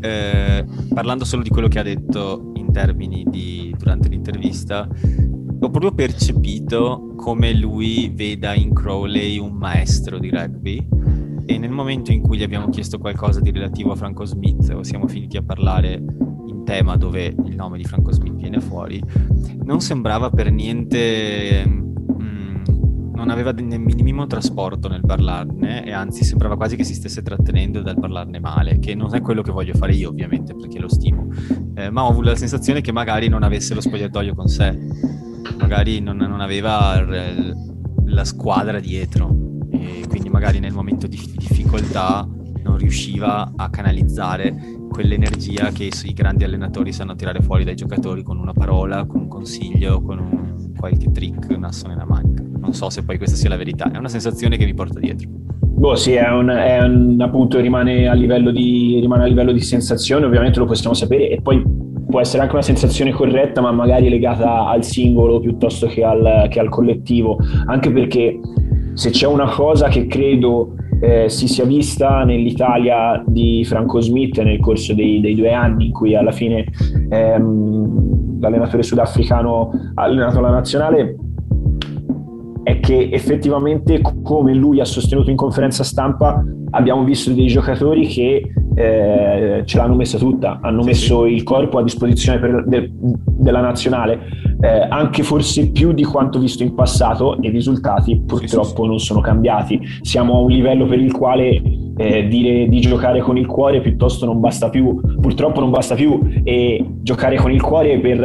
[0.00, 0.64] eh,
[0.94, 7.14] parlando solo di quello che ha detto in termini di durante l'intervista, ho proprio percepito
[7.16, 10.88] come lui veda in Crowley un maestro di rugby
[11.54, 14.82] e nel momento in cui gli abbiamo chiesto qualcosa di relativo a Franco Smith o
[14.82, 16.02] siamo finiti a parlare
[16.46, 19.02] in tema dove il nome di Franco Smith viene fuori,
[19.62, 26.56] non sembrava per niente mm, non aveva nel minimo trasporto nel parlarne e anzi sembrava
[26.56, 29.92] quasi che si stesse trattenendo dal parlarne male, che non è quello che voglio fare
[29.92, 31.28] io ovviamente perché lo stimo,
[31.74, 34.74] eh, ma ho avuto la sensazione che magari non avesse lo spogliatoio con sé,
[35.58, 37.52] magari non, non aveva r-
[38.06, 39.50] la squadra dietro.
[39.74, 42.26] E quindi magari nel momento di difficoltà
[42.62, 44.54] non riusciva a canalizzare
[44.88, 49.28] quell'energia che i grandi allenatori sanno tirare fuori dai giocatori con una parola, con un
[49.28, 52.42] consiglio, con un, qualche trick, un asso nella manica.
[52.58, 55.28] Non so se poi questa sia la verità, è una sensazione che mi porta dietro.
[55.60, 60.26] Boh, sì, è un, è un appunto rimane a, di, rimane a livello di sensazione,
[60.26, 61.60] ovviamente lo possiamo sapere, e poi
[62.06, 66.60] può essere anche una sensazione corretta, ma magari legata al singolo piuttosto che al, che
[66.60, 68.38] al collettivo, anche perché
[68.94, 74.60] se c'è una cosa che credo eh, si sia vista nell'Italia di Franco Smith nel
[74.60, 76.64] corso dei, dei due anni in cui alla fine
[77.10, 81.16] ehm, l'allenatore sudafricano ha allenato la nazionale
[82.62, 88.52] è che effettivamente come lui ha sostenuto in conferenza stampa abbiamo visto dei giocatori che
[88.74, 94.20] eh, ce l'hanno messa tutta, hanno messo il corpo a disposizione per, de, della nazionale,
[94.62, 98.82] eh, anche forse più di quanto visto in passato e i risultati purtroppo sì, sì,
[98.82, 98.86] sì.
[98.86, 99.80] non sono cambiati.
[100.02, 101.60] Siamo a un livello per il quale
[101.96, 106.20] eh, dire di giocare con il cuore piuttosto non basta più, purtroppo non basta più
[106.44, 108.22] e giocare con il cuore per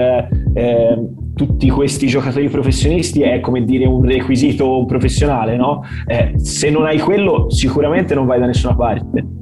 [0.53, 5.81] eh, tutti questi giocatori professionisti è come dire un requisito professionale, no?
[6.05, 9.36] Eh, se non hai quello sicuramente non vai da nessuna parte.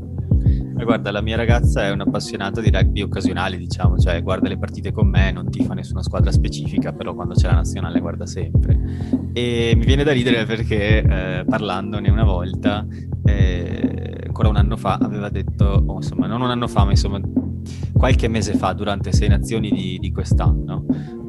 [0.84, 5.08] Guarda, la mia ragazza è un'appassionata di rugby occasionali, diciamo, cioè guarda le partite con
[5.08, 8.80] me, non tifa nessuna squadra specifica, però quando c'è la nazionale guarda sempre.
[9.34, 12.86] E mi viene da ridere perché eh, parlandone una volta,
[13.24, 17.20] eh, ancora un anno fa, aveva detto, oh, insomma, non un anno fa, ma insomma
[17.94, 20.86] qualche mese fa, durante Sei Nazioni di, di quest'anno,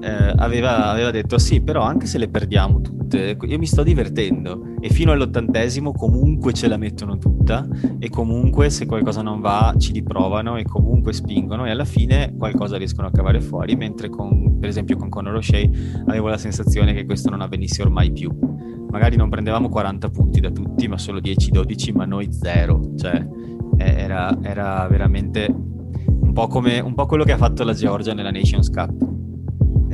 [0.07, 4.77] eh, aveva, aveva, detto sì, però anche se le perdiamo tutte, io mi sto divertendo
[4.79, 7.67] e fino all'ottantesimo comunque ce la mettono tutta
[7.99, 12.77] e comunque se qualcosa non va ci riprovano e comunque spingono e alla fine qualcosa
[12.77, 15.69] riescono a cavare fuori, mentre con, per esempio con Conor O'Shea
[16.07, 18.31] avevo la sensazione che questo non avvenisse ormai più.
[18.89, 22.93] Magari non prendevamo 40 punti da tutti, ma solo 10-12, ma noi zero.
[22.97, 23.27] Cioè,
[23.77, 28.31] era, era veramente un po' come un po' quello che ha fatto la Georgia nella
[28.31, 29.15] Nations Cup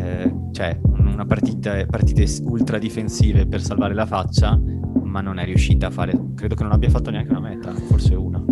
[0.03, 4.59] eh, cioè una partita, partite ultra difensive per salvare la faccia,
[5.03, 8.15] ma non è riuscita a fare, credo che non abbia fatto neanche una meta, forse
[8.15, 8.43] una.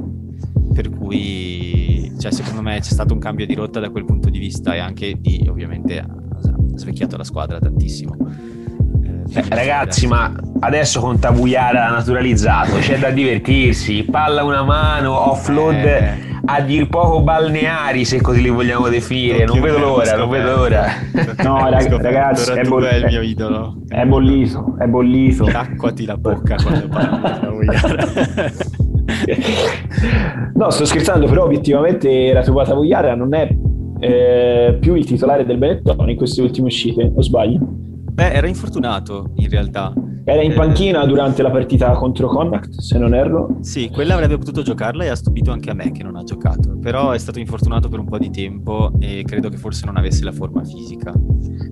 [0.73, 4.39] Per cui, cioè, secondo me c'è stato un cambio di rotta da quel punto di
[4.39, 6.07] vista e anche di, ovviamente, ha
[6.75, 8.17] svecchiato la squadra tantissimo.
[9.03, 15.85] Eh, eh ragazzi, ma adesso con Tabuyara naturalizzato c'è da divertirsi, palla una mano, offload.
[15.85, 19.45] Eh a dir poco balneari, se così li vogliamo definire.
[19.45, 20.87] Non vedo l'ora, non vedo l'ora.
[21.43, 23.77] No, ragazzi, è, boll- è il mio idolo.
[23.89, 25.45] È bollito, è bollito.
[25.45, 27.67] Acquati la bocca quando parli
[30.55, 33.49] No, sto scherzando, però obiettivamente Ratubata Vogliara non è
[34.01, 37.59] eh, più il titolare del Benetton in queste ultime uscite, o sbaglio?
[37.61, 39.93] Beh, era infortunato in realtà.
[40.25, 43.57] Era in panchina durante la partita contro Connacht, se non erro.
[43.61, 46.79] Sì, quella avrebbe potuto giocarla e ha stupito anche a me che non ha giocato.
[46.81, 50.25] Però è stato infortunato per un po' di tempo e credo che forse non avesse
[50.25, 51.13] la forma fisica.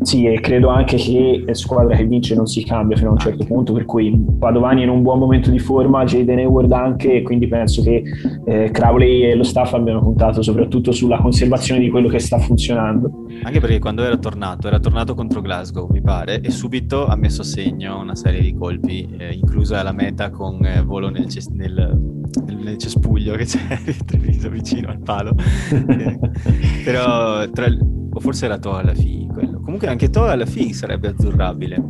[0.02, 3.44] Sì, e credo anche che squadra che vince non si cambia fino a un certo
[3.44, 7.22] punto, per cui Padovani è in un buon momento di forma, Jaden Hayward anche, e
[7.22, 8.02] quindi penso che
[8.46, 13.26] eh, Crowley e lo staff abbiano puntato soprattutto sulla conservazione di quello che sta funzionando.
[13.42, 17.42] Anche perché quando era tornato, era tornato contro Glasgow, mi pare, e subito ha messo
[17.42, 21.48] a segno una serie di colpi, eh, inclusa la meta con eh, volo nel, ces-
[21.48, 21.98] nel,
[22.46, 23.60] nel, cespuglio che c'è
[24.50, 25.34] vicino al palo.
[26.84, 27.66] Però, tra,
[28.10, 29.60] o forse era Toa alla fine quello.
[29.60, 31.82] Comunque anche Toa alla fine sarebbe azzurrabile.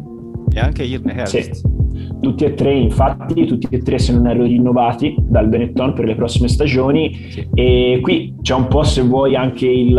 [0.51, 1.53] E anche Irne Herbst.
[1.53, 1.77] Sì.
[2.21, 6.15] Tutti e tre, infatti, tutti e tre se non erro rinnovati dal Benetton per le
[6.15, 7.15] prossime stagioni.
[7.31, 7.49] Sì.
[7.55, 9.99] E qui c'è un po', se vuoi, anche il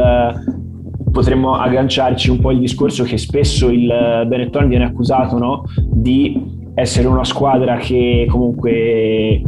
[1.12, 5.64] potremmo agganciarci un po' il discorso che spesso il Benetton viene accusato no?
[5.78, 9.42] di essere una squadra che comunque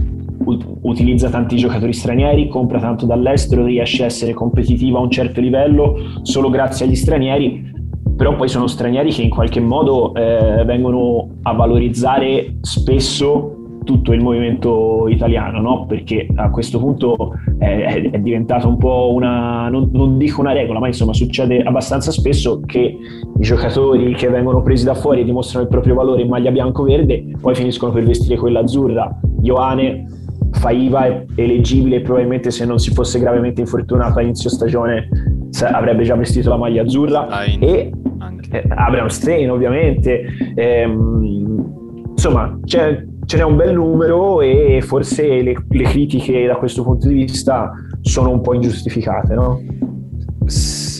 [0.81, 5.95] utilizza tanti giocatori stranieri, compra tanto dall'estero, riesce a essere competitiva a un certo livello
[6.23, 7.71] solo grazie agli stranieri,
[8.15, 14.21] però poi sono stranieri che in qualche modo eh, vengono a valorizzare spesso tutto il
[14.21, 15.85] movimento italiano, no?
[15.85, 20.79] perché a questo punto è, è diventato un po' una, non, non, dico una regola,
[20.79, 25.65] ma insomma succede abbastanza spesso che i giocatori che vengono presi da fuori e dimostrano
[25.65, 29.19] il proprio valore in maglia bianco-verde poi finiscono per vestire quella azzurra.
[29.41, 30.05] Ioane
[30.51, 35.07] Faiva è eleggibile probabilmente se non si fosse gravemente infortunato a inizio stagione
[35.63, 37.91] avrebbe già vestito la maglia azzurra Stein, e
[38.51, 40.25] eh, Abraham Stein ovviamente.
[40.55, 46.83] Ehm, insomma, c'è, ce n'è un bel numero e forse le, le critiche da questo
[46.83, 49.61] punto di vista sono un po' ingiustificate, no?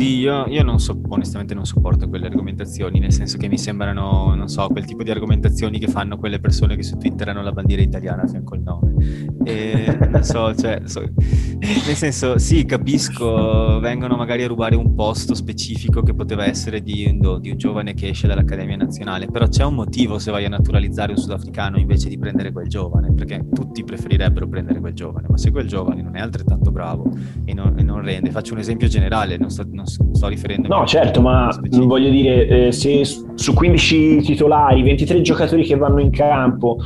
[0.01, 4.33] Sì, io, io non so, onestamente non sopporto quelle argomentazioni, nel senso che mi sembrano,
[4.33, 7.51] non so, quel tipo di argomentazioni che fanno quelle persone che su Twitter hanno la
[7.51, 8.95] bandiera italiana a fianco al nome.
[9.43, 15.35] E non so, cioè, so, nel senso, sì, capisco, vengono magari a rubare un posto
[15.35, 19.75] specifico che poteva essere di, di un giovane che esce dall'Accademia Nazionale, però c'è un
[19.75, 24.47] motivo se vai a naturalizzare un sudafricano invece di prendere quel giovane, perché tutti preferirebbero
[24.47, 27.07] prendere quel giovane, ma se quel giovane non è altrettanto bravo
[27.45, 30.67] e non, e non rende, faccio un esempio generale, non sto, non sto riferendo...
[30.67, 36.11] No, certo, ma voglio dire, eh, se su 15 titolari, 23 giocatori che vanno in
[36.11, 36.77] campo,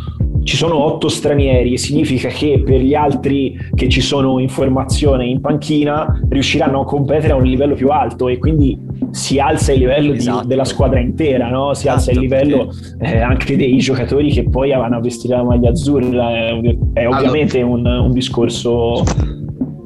[0.45, 5.41] ci sono 8 stranieri, significa che per gli altri che ci sono in formazione in
[5.41, 8.79] panchina riusciranno a competere a un livello più alto e quindi
[9.09, 10.41] si alza il livello esatto.
[10.41, 11.73] di, della squadra intera, no?
[11.73, 12.67] si esatto, alza il livello
[12.99, 13.17] perché...
[13.17, 17.59] eh, anche dei giocatori che poi vanno a vestire la maglia azzurra, è, è ovviamente
[17.59, 17.73] allora...
[17.73, 19.03] un, un discorso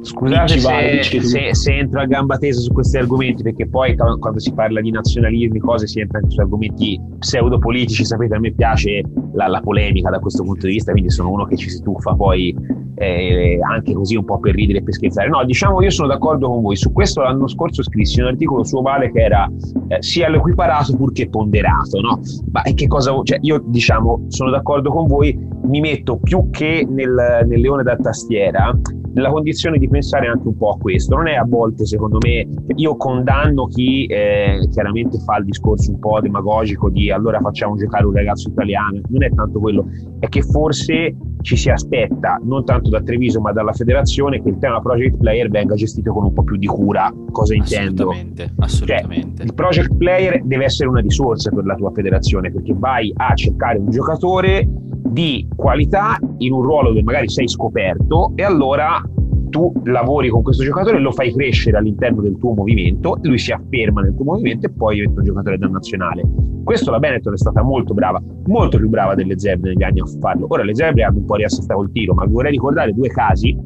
[0.02, 4.52] Scusate se, se, se, entro a gamba tesa su questi argomenti, perché poi quando si
[4.52, 8.04] parla di nazionalismi, cose, si entra anche su argomenti pseudopolitici.
[8.04, 9.02] Sapete, a me piace
[9.34, 12.14] la, la, polemica da questo punto di vista, quindi sono uno che ci si tuffa
[12.14, 12.56] poi
[12.96, 15.28] eh, anche così un po' per ridere e per scherzare.
[15.28, 16.76] No, diciamo, io sono d'accordo con voi.
[16.76, 19.50] Su questo l'anno scorso scrissi un articolo su Ovale che era
[19.88, 22.20] eh, sia all'equiparato purché ponderato, no?
[22.52, 23.18] Ma che cosa...
[23.22, 27.96] Cioè, io, diciamo, sono d'accordo con voi, mi metto più che nel, nel leone da
[27.96, 28.74] tastiera
[29.12, 31.16] nella condizione di pensare anche un po' a questo.
[31.16, 35.98] Non è a volte, secondo me, io condanno chi eh, chiaramente fa il discorso un
[35.98, 39.86] po' demagogico di allora facciamo giocare un ragazzo italiano, non è tanto quello,
[40.18, 44.58] è che forse ci si aspetta, non tanto da Treviso ma dalla federazione, che il
[44.58, 47.12] tema project player venga gestito con un po' più di cura.
[47.30, 48.10] Cosa intendo?
[48.10, 49.36] Assolutamente, assolutamente.
[49.36, 53.34] Cioè, il project player deve essere una risorsa per la tua federazione perché vai a
[53.34, 54.68] cercare un giocatore
[55.02, 59.02] di qualità in un ruolo dove magari sei scoperto e allora
[59.50, 64.00] tu lavori con questo giocatore, lo fai crescere all'interno del tuo movimento, lui si afferma
[64.00, 66.22] nel tuo movimento e poi diventa un giocatore da nazionale.
[66.64, 70.06] Questo la Benetton è stata molto brava, molto più brava delle zebre negli anni a
[70.20, 70.46] farlo.
[70.48, 73.56] Ora le zebre hanno un po' riassastato il tiro, ma vorrei ricordare due casi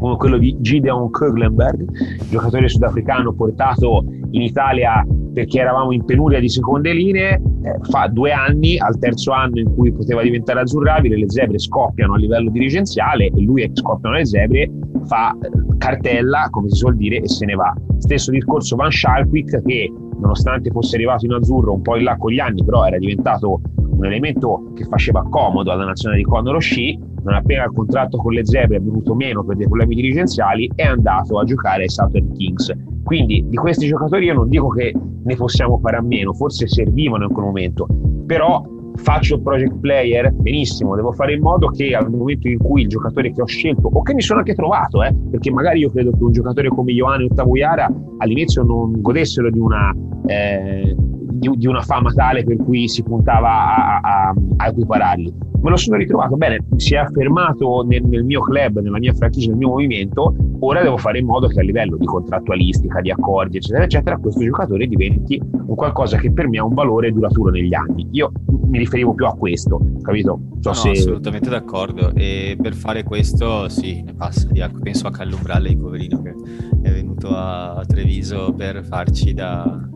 [0.00, 1.84] uno quello di Gideon Köglenberg,
[2.30, 8.32] giocatore sudafricano portato in Italia perché eravamo in penuria di seconde linee, eh, fa due
[8.32, 13.26] anni, al terzo anno in cui poteva diventare azzurrabile, le zebre scoppiano a livello dirigenziale
[13.26, 14.70] e lui scoppiano le zebre
[15.06, 17.74] fa eh, cartella, come si suol dire, e se ne va.
[17.98, 22.32] Stesso discorso Van Schalkwijk che nonostante fosse arrivato in azzurro un po' in là con
[22.32, 23.60] gli anni, però era diventato
[23.98, 28.32] un elemento che faceva comodo alla nazionale di Conor Sci, non appena il contratto con
[28.32, 32.32] le zebre è venuto meno per dei problemi dirigenziali, è andato a giocare ai Southern
[32.32, 32.72] Kings.
[33.02, 34.94] Quindi di questi giocatori io non dico che
[35.24, 37.86] ne possiamo fare a meno, forse servivano in quel momento,
[38.24, 38.62] però
[38.94, 43.32] faccio project player, benissimo, devo fare in modo che al momento in cui il giocatore
[43.32, 46.22] che ho scelto, o che mi sono anche trovato, eh, perché magari io credo che
[46.22, 49.92] un giocatore come Ioane o Tavoiara all'inizio non godessero di una,
[50.26, 50.96] eh,
[51.38, 55.76] di, di una fama tale per cui si puntava a, a, a equipararli me lo
[55.76, 59.68] sono ritrovato bene, si è affermato nel, nel, mio club, nella mia franchigia, nel mio
[59.68, 64.16] movimento, ora devo fare in modo che a livello di contrattualistica, di accordi, eccetera, eccetera,
[64.18, 68.06] questo giocatore diventi un qualcosa che per me ha un valore duraturo negli anni.
[68.12, 68.30] Io
[68.68, 70.40] mi riferivo più a questo, capito?
[70.60, 70.90] So no, se...
[70.90, 74.80] assolutamente d'accordo e per fare questo sì, ne passa di acqua.
[74.80, 76.34] Penso a Callumbrale, il poverino che
[76.82, 79.88] è venuto a Treviso per farci da...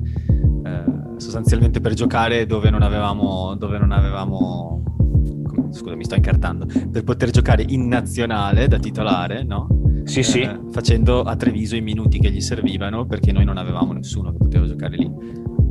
[0.65, 4.83] Eh, sostanzialmente per giocare dove non avevamo, dove non avevamo
[5.73, 9.67] scusa mi sto incartando, per poter giocare in nazionale da titolare, no?
[10.05, 10.49] Sì, eh, sì.
[10.71, 14.67] Facendo a Treviso i minuti che gli servivano perché noi non avevamo nessuno che poteva
[14.67, 15.11] giocare lì,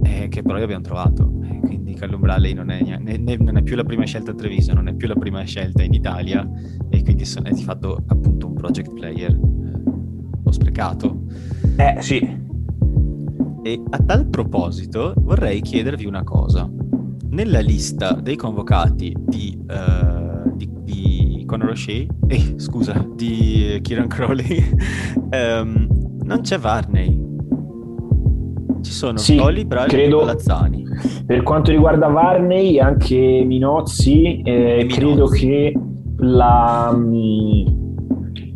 [0.03, 1.31] eh, che però abbiamo trovato.
[1.43, 4.73] Eh, quindi Callumbrale non è, ne, ne, non è più la prima scelta a Treviso,
[4.73, 6.49] non è più la prima scelta in Italia
[6.89, 9.39] e quindi son, è di fatto appunto un project player eh,
[10.43, 11.23] ho sprecato.
[11.77, 12.40] Eh sì.
[13.63, 16.67] E a tal proposito vorrei chiedervi una cosa
[17.29, 24.63] nella lista dei convocati di, uh, di, di Conor O'Shea, eh, scusa, di Kieran Crowley,
[25.31, 25.87] um,
[26.23, 27.29] non c'è Varney.
[28.81, 30.83] Ci sono sì, Coli, Brali credo, e Lazzani.
[31.25, 35.73] Per quanto riguarda Varney, anche Minozzi, eh, credo che
[36.17, 36.91] la...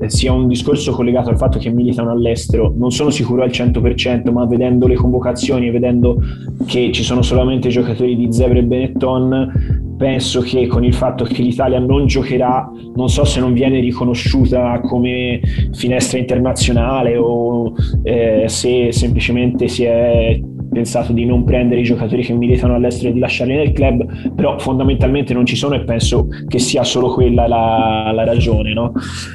[0.07, 2.73] Sia un discorso collegato al fatto che militano all'estero.
[2.75, 6.21] Non sono sicuro al 100%, ma vedendo le convocazioni e vedendo
[6.65, 11.41] che ci sono solamente giocatori di Zebre e Benetton, penso che con il fatto che
[11.41, 15.39] l'Italia non giocherà, non so se non viene riconosciuta come
[15.73, 17.73] finestra internazionale o
[18.03, 20.39] eh, se semplicemente si è
[20.75, 24.59] pensato di non prendere i giocatori che militano all'estero e di lasciarli nel club, però
[24.59, 28.91] fondamentalmente non ci sono e penso che sia solo quella la, la ragione, no?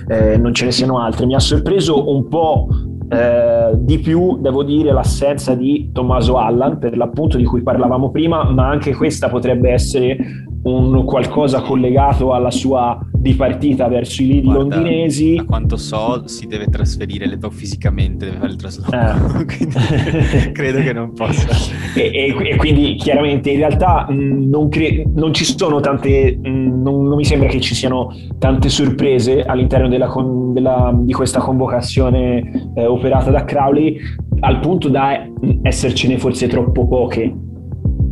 [0.09, 1.24] eh, non ce ne siano altre.
[1.24, 2.68] Mi ha sorpreso un po'
[3.12, 8.45] Eh, di più devo dire l'assenza di Tommaso Allan per l'appunto di cui parlavamo prima
[8.45, 10.16] ma anche questa potrebbe essere
[10.62, 15.37] un qualcosa collegato alla sua dipartita verso i lidi Guarda, londinesi.
[15.37, 18.91] A quanto so, si deve trasferire fisicamente, deve fare il trasloco.
[18.93, 19.45] Eh.
[19.45, 19.75] quindi
[20.53, 21.49] credo che non possa.
[21.95, 26.49] E, e, e quindi chiaramente in realtà mh, non, cre- non, ci sono tante, mh,
[26.83, 31.41] non, non, mi sembra che ci siano tante sorprese all'interno della con- della, di questa
[31.41, 33.99] convocazione eh, operata da Crowley,
[34.41, 35.27] al punto da
[35.62, 37.35] essercene forse troppo poche.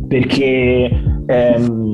[0.07, 0.89] Perché
[1.27, 1.88] ehm,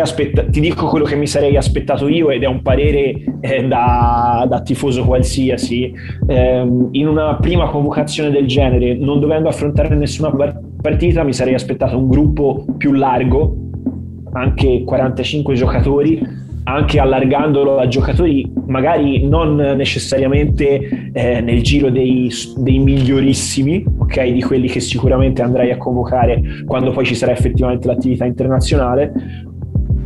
[0.00, 4.46] aspettato, ti dico quello che mi sarei aspettato io ed è un parere eh, da,
[4.48, 5.92] da, tifoso qualsiasi.
[6.26, 10.32] Eh, in una prima convocazione del genere, non dovendo affrontare nessuna
[10.80, 13.56] partita, mi sarei aspettato un gruppo più largo,
[14.32, 22.78] anche 45 giocatori, anche allargandolo a giocatori magari non necessariamente eh, nel giro dei, dei
[22.78, 28.24] migliorissimi, ok, di quelli che sicuramente andrai a convocare quando poi ci sarà effettivamente l'attività
[28.24, 29.12] internazionale,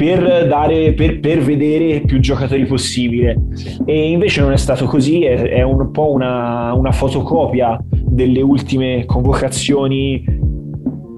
[0.00, 3.36] per, dare, per, per, vedere più giocatori possibile.
[3.84, 9.04] E invece non è stato così, è, è un po' una, una fotocopia delle ultime
[9.04, 10.24] convocazioni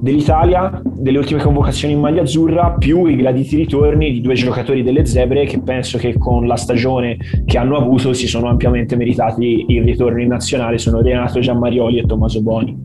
[0.00, 5.06] dell'Italia, delle ultime convocazioni in maglia azzurra, più i graditi ritorni di due giocatori delle
[5.06, 9.84] Zebre che penso che con la stagione che hanno avuto si sono ampiamente meritati il
[9.84, 12.76] ritorno in nazionale, sono Renato Giammarioli e Tommaso Boni.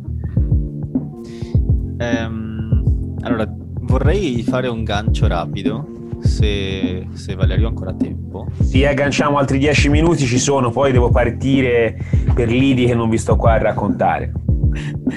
[1.97, 3.56] Um, allora,
[3.97, 8.45] Vorrei fare un gancio rapido, se, se Valerio ha ancora tempo.
[8.61, 11.97] Sì, agganciamo altri dieci minuti, ci sono, poi devo partire
[12.31, 14.31] per Lidi che non vi sto qua a raccontare.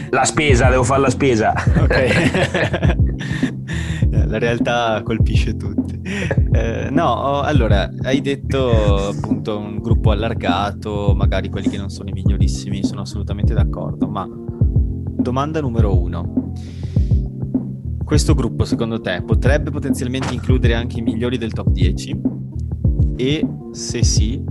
[0.08, 1.52] La spesa, devo fare la spesa.
[1.78, 2.96] Ok.
[4.08, 6.00] la realtà colpisce tutti.
[6.50, 12.12] Eh, no, allora, hai detto appunto un gruppo allargato, magari quelli che non sono i
[12.12, 16.54] migliorissimi, sono assolutamente d'accordo, ma domanda numero uno
[18.10, 22.20] questo gruppo, secondo te, potrebbe potenzialmente includere anche i migliori del top 10?
[23.14, 24.42] E se sì,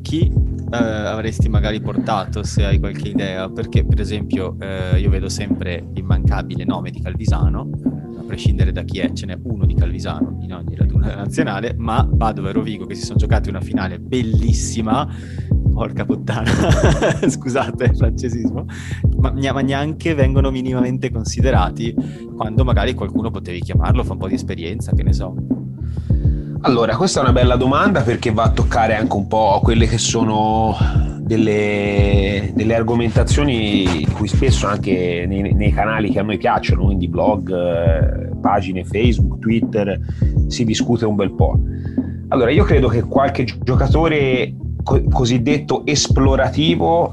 [0.00, 0.32] chi
[0.72, 3.50] eh, avresti magari portato, se hai qualche idea?
[3.50, 7.68] Perché, per esempio, eh, io vedo sempre l'immancabile nome di Calvisano,
[8.18, 12.08] a prescindere da chi è, ce n'è uno di Calvisano in ogni raduno nazionale, ma
[12.16, 15.06] Padova e Rovigo che si sono giocati una finale bellissima
[15.72, 16.50] porca puttana,
[17.26, 18.66] scusate il francesismo,
[19.16, 21.94] ma, ma, neanche vengono minimamente considerati
[22.36, 25.34] quando magari qualcuno potevi chiamarlo, fa un po' di esperienza, che ne so.
[26.64, 29.98] Allora, questa è una bella domanda perché va a toccare anche un po' quelle che
[29.98, 30.76] sono
[31.20, 37.08] delle, delle argomentazioni di cui spesso anche nei, nei, canali che a noi piacciono, quindi
[37.08, 39.98] blog, pagine Facebook, Twitter,
[40.46, 41.58] si discute un bel po'.
[42.28, 47.12] Allora, io credo che qualche giocatore co- cosiddetto esplorativo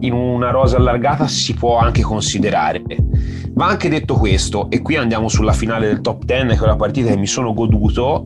[0.00, 2.82] in una rosa allargata si può anche considerare.
[3.52, 6.76] Va anche detto questo, e qui andiamo sulla finale del top 10, che è una
[6.76, 8.24] partita che mi sono goduto,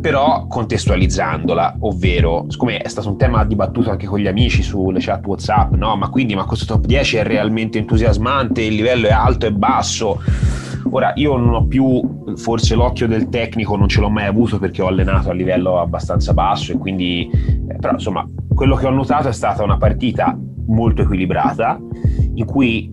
[0.00, 5.24] però contestualizzandola, ovvero, siccome è stato un tema dibattuto anche con gli amici sulle chat
[5.24, 9.46] WhatsApp, no, ma quindi ma questo top 10 è realmente entusiasmante, il livello è alto
[9.46, 10.20] e basso
[10.90, 14.82] Ora, io non ho più forse l'occhio del tecnico, non ce l'ho mai avuto perché
[14.82, 19.28] ho allenato a livello abbastanza basso e quindi, eh, però insomma, quello che ho notato
[19.28, 21.78] è stata una partita molto equilibrata
[22.34, 22.90] in cui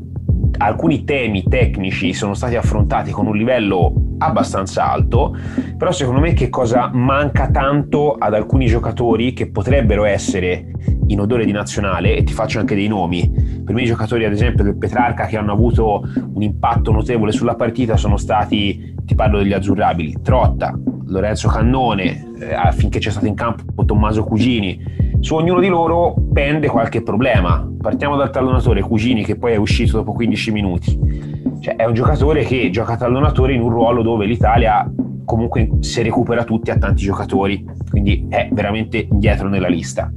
[0.57, 5.36] alcuni temi tecnici sono stati affrontati con un livello abbastanza alto,
[5.78, 10.72] però secondo me che cosa manca tanto ad alcuni giocatori che potrebbero essere
[11.07, 14.32] in odore di nazionale, e ti faccio anche dei nomi, per me i giocatori ad
[14.32, 19.39] esempio del Petrarca che hanno avuto un impatto notevole sulla partita sono stati, ti parlo
[19.39, 25.59] degli azzurrabili, Trotta, Lorenzo Cannone, eh, affinché c'è stato in campo Tommaso Cugini, su ognuno
[25.59, 27.67] di loro pende qualche problema.
[27.80, 31.28] Partiamo dal tallonatore Cugini che poi è uscito dopo 15 minuti.
[31.60, 34.89] Cioè, è un giocatore che gioca tallonatore in un ruolo dove l'Italia
[35.26, 40.12] comunque se recupera tutti ha tanti giocatori, quindi è veramente indietro nella lista.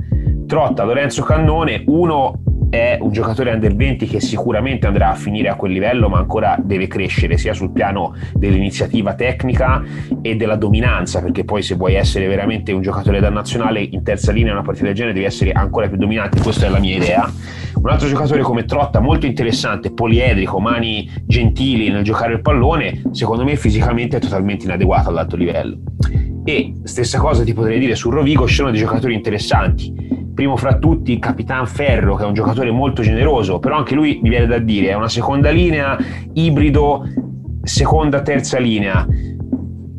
[0.47, 5.56] Trotta, Lorenzo Cannone, uno è un giocatore under 20 che sicuramente andrà a finire a
[5.56, 9.82] quel livello, ma ancora deve crescere sia sul piano dell'iniziativa tecnica
[10.22, 14.32] e della dominanza, perché poi se vuoi essere veramente un giocatore da nazionale in terza
[14.32, 16.96] linea in una partita del genere devi essere ancora più dominante, questa è la mia
[16.96, 17.30] idea.
[17.74, 23.44] Un altro giocatore come Trotta, molto interessante, poliedrico, mani gentili nel giocare il pallone, secondo
[23.44, 25.76] me fisicamente è totalmente inadeguato all'alto livello.
[26.42, 30.78] E stessa cosa ti potrei dire su Rovigo, ci sono dei giocatori interessanti primo fra
[30.78, 34.59] tutti Capitan Ferro che è un giocatore molto generoso però anche lui mi viene da
[34.59, 35.97] dire è una seconda linea
[36.35, 37.05] ibrido
[37.62, 39.07] seconda terza linea.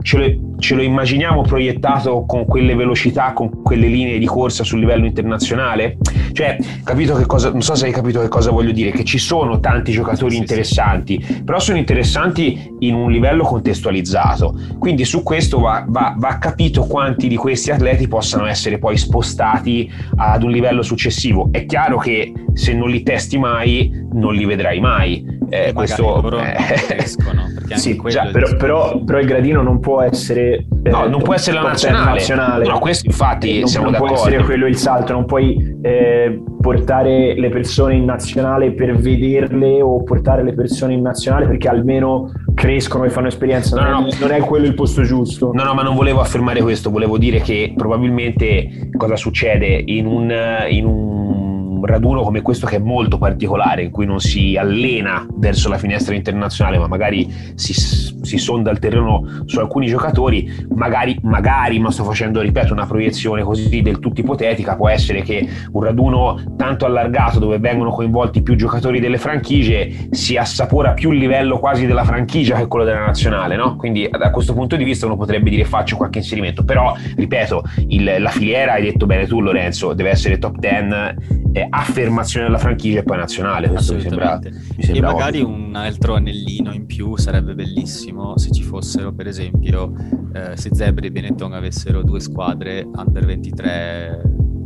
[0.02, 4.80] Ce lo, ce lo, immaginiamo proiettato con quelle velocità, con quelle linee di corsa sul
[4.80, 5.97] livello internazionale?
[6.32, 9.18] Cioè, capito che cosa, non so se hai capito che cosa voglio dire, che ci
[9.18, 14.57] sono tanti giocatori interessanti, però sono interessanti in un livello contestualizzato.
[14.80, 19.91] Quindi su questo va, va, va capito quanti di questi atleti possano essere poi spostati
[20.16, 21.49] ad un livello successivo.
[21.51, 25.26] È chiaro che se non li testi mai, non li vedrai mai.
[25.50, 26.54] Eh, questo loro eh,
[26.88, 27.44] crescono,
[27.76, 31.56] sì, già, però, però, però il gradino non può essere eh, no, non può essere
[31.56, 32.12] la nazionale.
[32.12, 32.66] nazionale.
[32.66, 34.16] No, questo infatti non, siamo non d'accordo.
[34.16, 39.82] Può essere quello il salto, non puoi eh, portare le persone in nazionale per vederle
[39.82, 43.76] o portare le persone in nazionale perché almeno crescono e fanno esperienza.
[43.80, 45.52] No, non, no, è, non è quello il posto giusto.
[45.54, 50.34] No, no, ma non volevo affermare questo, volevo dire che probabilmente cosa succede in un,
[50.70, 51.53] in un
[51.86, 56.16] raduno come questo che è molto particolare, in cui non si allena verso la finestra
[56.16, 62.04] internazionale, ma magari si, si sonda il terreno su alcuni giocatori, magari, magari, ma sto
[62.04, 67.40] facendo, ripeto, una proiezione così del tutto ipotetica, può essere che un raduno tanto allargato
[67.40, 72.56] dove vengono coinvolti più giocatori delle franchigie si assapora più il livello quasi della franchigia
[72.58, 73.76] che quello della nazionale, no?
[73.76, 78.16] Quindi da questo punto di vista uno potrebbe dire faccio qualche inserimento, però ripeto, il,
[78.20, 82.99] la filiera, hai detto bene tu Lorenzo, deve essere top 10 eh, affermazione della franchigia
[82.99, 83.67] e poi nazionale.
[83.67, 85.55] Questo mi sembra, mi sembra e magari ovvio.
[85.55, 89.93] un altro anellino in più sarebbe bellissimo se ci fossero, per esempio,
[90.34, 94.21] eh, se Zebri e Benetton avessero due squadre under 23,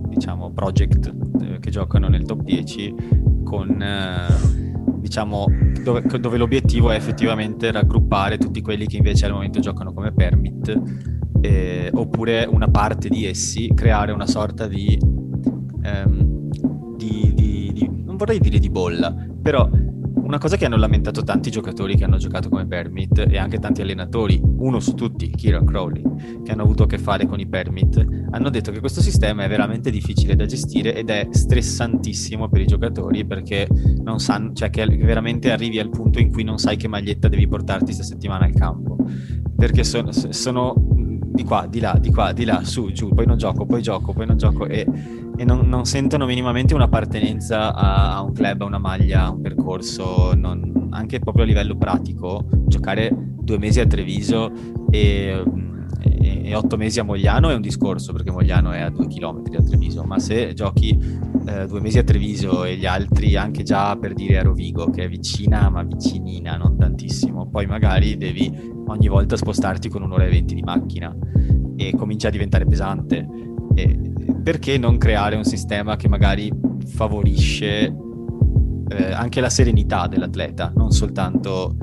[0.09, 2.95] diciamo, project eh, che giocano nel top 10
[3.45, 4.65] con eh,
[4.99, 5.45] diciamo,
[5.81, 10.81] dove, dove, l'obiettivo è effettivamente raggruppare tutti quelli che invece al momento giocano come permit,
[11.39, 14.99] eh, oppure una parte di essi, creare una sorta di
[15.83, 16.26] ehm,
[18.18, 19.70] vorrei dire di bolla, però
[20.28, 23.82] una cosa che hanno lamentato tanti giocatori che hanno giocato come permit e anche tanti
[23.82, 26.03] allenatori, uno su tutti, Kieran Crowley,
[26.43, 29.47] che hanno avuto a che fare con i permit, hanno detto che questo sistema è
[29.47, 33.70] veramente difficile da gestire ed è stressantissimo per i giocatori perché
[34.03, 37.47] non sanno, cioè che veramente arrivi al punto in cui non sai che maglietta devi
[37.47, 38.97] portarti questa settimana al campo.
[39.55, 40.74] Perché sono, sono
[41.38, 44.11] di qua, di là, di qua, di là, su, giù, poi non gioco, poi gioco,
[44.11, 44.86] poi non gioco e,
[45.38, 49.39] e non, non, sentono minimamente un'appartenenza a, a, un club, a una maglia, a un
[49.39, 54.51] percorso, non, anche proprio a livello pratico, giocare due mesi a Treviso
[54.89, 55.43] e,
[56.01, 59.55] e, e, otto mesi a Mogliano è un discorso perché Mogliano è a due chilometri
[59.55, 60.99] da Treviso, ma se giochi
[61.45, 65.03] eh, due mesi a Treviso e gli altri anche già per dire a Rovigo che
[65.03, 68.51] è vicina ma vicinina, non tantissimo, poi magari devi
[68.88, 71.15] ogni volta spostarti con un'ora e venti di macchina
[71.75, 73.46] e comincia a diventare pesante.
[73.78, 73.95] E
[74.43, 76.51] perché non creare un sistema che magari
[76.95, 77.93] favorisce
[78.89, 81.75] eh, anche la serenità dell'atleta, non soltanto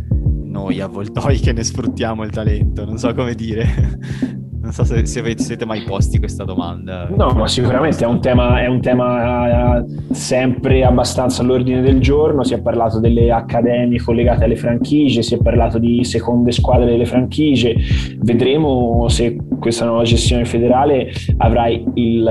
[0.44, 4.42] noi avvoltoi che ne sfruttiamo il talento, non so come dire.
[4.64, 7.06] Non so se, se avete, siete mai posti questa domanda.
[7.14, 9.84] No, ma sicuramente è un, tema, è un tema eh,
[10.14, 12.42] sempre abbastanza all'ordine del giorno.
[12.44, 17.04] Si è parlato delle accademie collegate alle franchigie, si è parlato di seconde squadre delle
[17.04, 17.76] franchigie.
[18.20, 22.22] Vedremo se questa nuova gestione federale avrà il,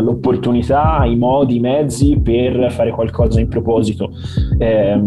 [0.00, 4.10] l'opportunità, i modi, i mezzi per fare qualcosa in proposito.
[4.58, 5.00] Eh,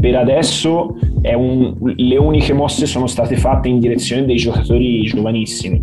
[0.00, 5.82] per adesso un, le uniche mosse sono state fatte in direzione dei giocatori giovanissimi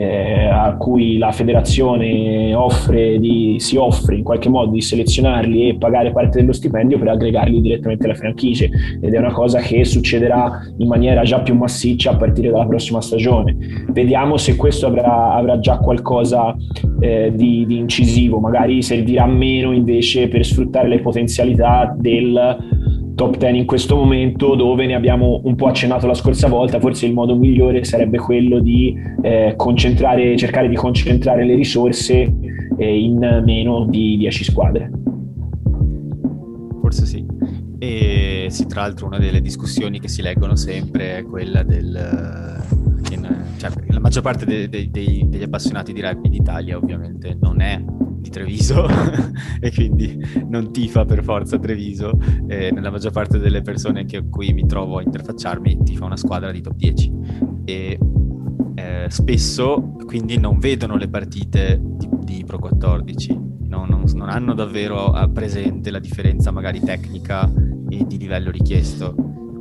[0.00, 5.76] eh, a cui la federazione offre di, si offre in qualche modo di selezionarli e
[5.76, 10.62] pagare parte dello stipendio per aggregarli direttamente alle franchigie ed è una cosa che succederà
[10.78, 13.54] in maniera già più massiccia a partire dalla prossima stagione.
[13.88, 16.56] Vediamo se questo avrà, avrà già qualcosa
[17.00, 22.79] eh, di, di incisivo, magari servirà meno invece per sfruttare le potenzialità del
[23.20, 27.04] top 10 in questo momento dove ne abbiamo un po' accennato la scorsa volta, forse
[27.04, 32.34] il modo migliore sarebbe quello di eh, concentrare, cercare di concentrare le risorse
[32.78, 34.90] eh, in meno di 10 squadre.
[36.80, 37.26] Forse sì.
[37.78, 42.58] E sì, tra l'altro una delle discussioni che si leggono sempre è quella del...
[43.58, 47.78] Cioè, la maggior parte dei, dei, degli appassionati di rugby d'Italia ovviamente non è
[48.20, 48.86] di Treviso
[49.60, 50.18] e quindi
[50.48, 52.18] non tifa per forza Treviso.
[52.46, 56.50] Eh, nella maggior parte delle persone con cui mi trovo a interfacciarmi tifa una squadra
[56.50, 57.12] di top 10
[57.64, 57.98] e
[58.74, 64.54] eh, spesso quindi non vedono le partite di, di Pro 14, non, non, non hanno
[64.54, 67.50] davvero presente la differenza magari tecnica
[67.88, 69.14] e di livello richiesto.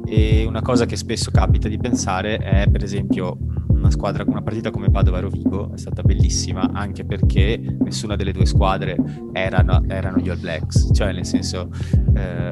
[0.06, 3.38] E una cosa che spesso capita di pensare è per esempio
[3.80, 8.46] una squadra, una partita come Padova Rovigo è stata bellissima anche perché nessuna delle due
[8.46, 8.96] squadre
[9.34, 11.70] erano, erano gli All Blacks, cioè nel senso
[12.14, 12.50] eh,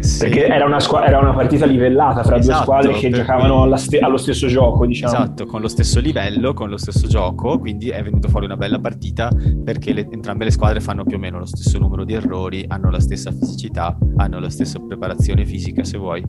[0.00, 0.18] sì.
[0.20, 4.02] Perché era una, squ- era una, partita livellata fra esatto, due squadre che giocavano st-
[4.02, 5.12] allo stesso gioco, diciamo.
[5.12, 8.78] Esatto, con lo stesso livello, con lo stesso gioco, quindi è venuto fuori una bella
[8.78, 9.30] partita
[9.64, 12.90] perché le, entrambe le squadre fanno più o meno lo stesso numero di errori, hanno
[12.90, 16.24] la stessa fisicità, hanno la stessa preparazione fisica se vuoi,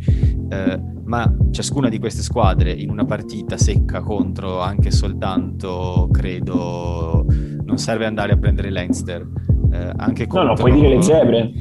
[0.50, 7.26] eh, ma ciascuna di queste squadre in una partita secca contro anche soltanto, credo,
[7.64, 9.28] non serve andare a prendere Leinster.
[9.72, 10.44] Eh, anche contro...
[10.44, 11.52] No, no, puoi dire le zebre.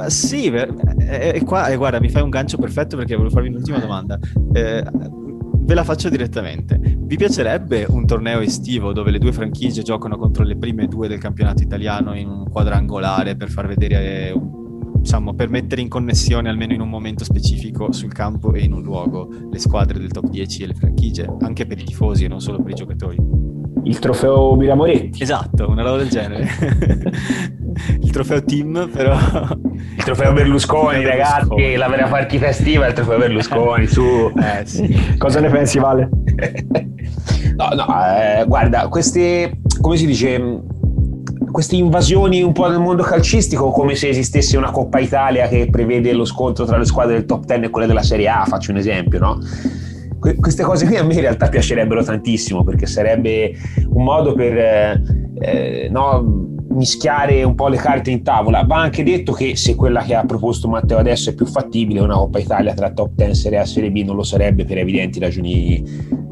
[0.00, 0.66] Ma sì, e,
[1.34, 4.18] e qua, e guarda, mi fai un gancio perfetto perché volevo farvi un'ultima domanda.
[4.54, 6.80] Eh, ve la faccio direttamente.
[6.80, 11.18] Vi piacerebbe un torneo estivo dove le due franchigie giocano contro le prime due del
[11.18, 14.32] campionato italiano in un quadrangolare per far vedere,
[14.94, 18.80] diciamo, per mettere in connessione almeno in un momento specifico sul campo e in un
[18.80, 22.40] luogo le squadre del top 10 e le franchigie, anche per i tifosi e non
[22.40, 23.18] solo per i giocatori?
[23.84, 25.22] Il trofeo Miramoretti.
[25.22, 27.58] Esatto, una roba del genere.
[28.00, 29.16] il trofeo team, però.
[29.96, 33.86] Il trofeo Berlusconi, ragazzi, la vera partita estiva è il trofeo Berlusconi.
[33.86, 35.16] Su, eh, sì.
[35.18, 36.08] cosa ne pensi, Vale?
[37.56, 40.62] no, no, eh, guarda, queste, come si dice,
[41.50, 46.12] queste invasioni un po' nel mondo calcistico, come se esistesse una Coppa Italia che prevede
[46.12, 48.78] lo scontro tra le squadre del top 10 e quelle della Serie A, faccio un
[48.78, 49.38] esempio, no?
[50.38, 53.54] queste cose qui a me in realtà piacerebbero tantissimo perché sarebbe
[53.88, 55.02] un modo per eh,
[55.40, 58.64] eh no, mischiare un po' le carte in tavola.
[58.64, 62.14] Va anche detto che se quella che ha proposto Matteo adesso è più fattibile, una
[62.14, 65.18] Coppa Italia tra top 10 Serie A e Serie B non lo sarebbe per evidenti
[65.18, 65.82] ragioni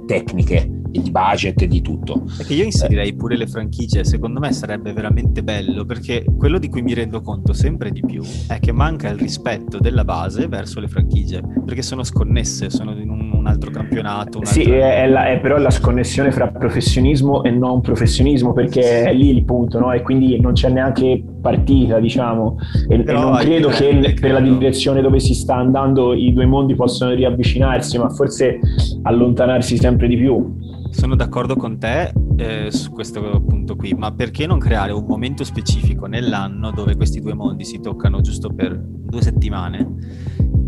[0.07, 2.25] tecniche e di budget e di tutto.
[2.37, 6.83] Perché io inserirei pure le franchigie, secondo me sarebbe veramente bello, perché quello di cui
[6.83, 10.89] mi rendo conto sempre di più è che manca il rispetto della base verso le
[10.89, 14.45] franchigie, perché sono sconnesse, sono in un, un altro campionato.
[14.45, 19.31] Sì, è, la, è, però la sconnessione fra professionismo e non professionismo, perché è lì
[19.31, 19.93] il punto, no?
[19.93, 22.59] E quindi non c'è neanche partita, diciamo,
[22.89, 26.75] e, e non credo che per la direzione dove si sta andando i due mondi
[26.75, 28.59] possano riavvicinarsi, ma forse
[29.03, 30.57] allontanarsi sempre di più.
[30.91, 35.45] Sono d'accordo con te eh, su questo punto qui, ma perché non creare un momento
[35.45, 39.87] specifico nell'anno dove questi due mondi si toccano giusto per due settimane?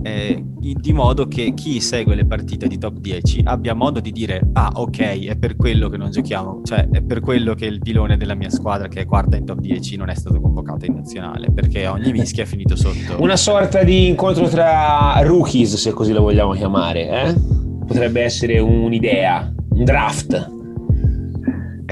[0.02, 4.40] Eh, di modo che chi segue le partite di top 10 abbia modo di dire
[4.52, 8.16] ah ok è per quello che non giochiamo cioè è per quello che il pilone
[8.16, 11.50] della mia squadra che è quarta in top 10 non è stato convocato in nazionale
[11.52, 16.22] perché ogni mischia è finito sotto una sorta di incontro tra rookies se così lo
[16.22, 17.34] vogliamo chiamare eh?
[17.86, 20.59] potrebbe essere un'idea un draft.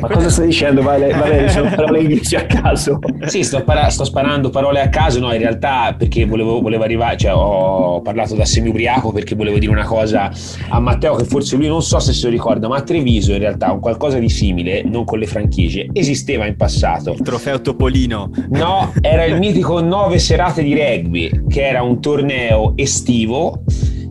[0.01, 0.83] Ma cosa stai dicendo?
[0.83, 2.99] Vale, vale sono parole inglesi a caso.
[3.27, 7.17] Sì, sto, para- sto, sparando parole a caso, no, in realtà perché volevo, volevo arrivare,
[7.17, 10.31] cioè ho parlato da semi-ubriaco perché volevo dire una cosa
[10.69, 13.39] a Matteo che forse lui non so se se lo ricorda, ma a Treviso in
[13.39, 17.13] realtà un qualcosa di simile, non con le franchigie, esisteva in passato.
[17.13, 18.31] Il trofeo Topolino.
[18.51, 23.63] No, era il mitico Nove Serate di Rugby, che era un torneo estivo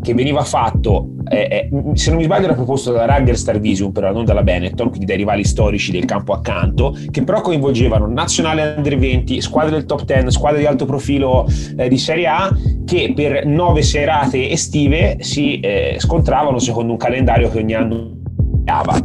[0.02, 3.92] che veniva fatto, eh, eh, se non mi sbaglio era proposto dalla Rugger Star Vision
[3.92, 8.76] però non dalla Benetton, quindi dai rivali storici del campo accanto, che però coinvolgevano nazionale
[8.78, 11.46] under 20, squadre del top 10, squadre di alto profilo
[11.78, 17.50] eh, di Serie A, che per nove serate estive si eh, scontravano secondo un calendario
[17.50, 18.16] che ogni anno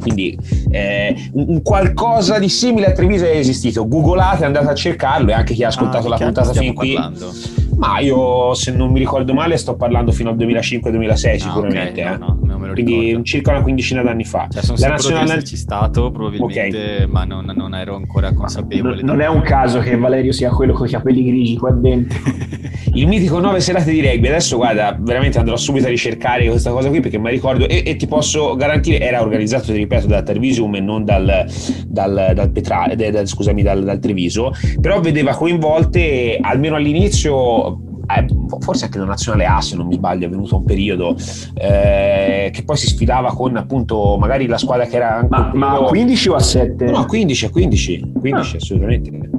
[0.01, 0.36] quindi
[0.70, 3.86] eh, un qualcosa di simile a Treviso è esistito.
[3.86, 6.95] Googolate andate a cercarlo e anche chi ha ascoltato ah, la puntata fin qui.
[6.95, 7.32] parlando?
[7.76, 12.02] Ma io, se non mi ricordo male, sto parlando fino al 2005-2006 sicuramente.
[12.02, 12.18] Ah, okay.
[12.18, 14.46] no, no, Quindi circa una quindicina d'anni fa.
[14.50, 15.42] Cioè, sono la nazionale...
[15.42, 17.06] ci stato probabilmente, okay.
[17.06, 18.96] ma non, non, ero ancora consapevole.
[18.96, 22.18] Non, non è un caso che Valerio sia quello con i capelli grigi qua dentro.
[22.94, 24.28] il mitico 9 serate di rugby.
[24.28, 27.96] Adesso guarda, veramente andrò subito a ricercare questa cosa qui perché mi ricordo e, e,
[27.96, 31.46] ti posso garantire, era organizzato, ti ripeto, da Trevisum e non dal,
[31.86, 37.71] dal, dal, Petra, dal, scusami, dal, dal Treviso, però vedeva coinvolte almeno all'inizio
[38.07, 38.26] eh,
[38.61, 41.16] forse anche la nazionale A se non mi sbaglio è venuto un periodo
[41.55, 45.82] eh, che poi si sfidava con appunto magari la squadra che era ma, ma a
[45.84, 46.84] 15 o a 7?
[46.90, 48.59] no a 15 a 15 15 ah.
[48.59, 49.30] assolutamente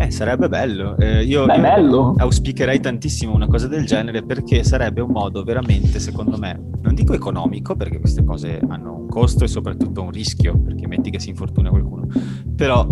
[0.00, 0.96] eh, sarebbe bello.
[0.96, 2.14] Eh, io, Beh, io bello.
[2.16, 7.12] auspicherei tantissimo una cosa del genere perché sarebbe un modo veramente, secondo me, non dico
[7.12, 11.28] economico, perché queste cose hanno un costo e soprattutto un rischio, perché metti che si
[11.28, 12.06] infortuna qualcuno,
[12.56, 12.86] però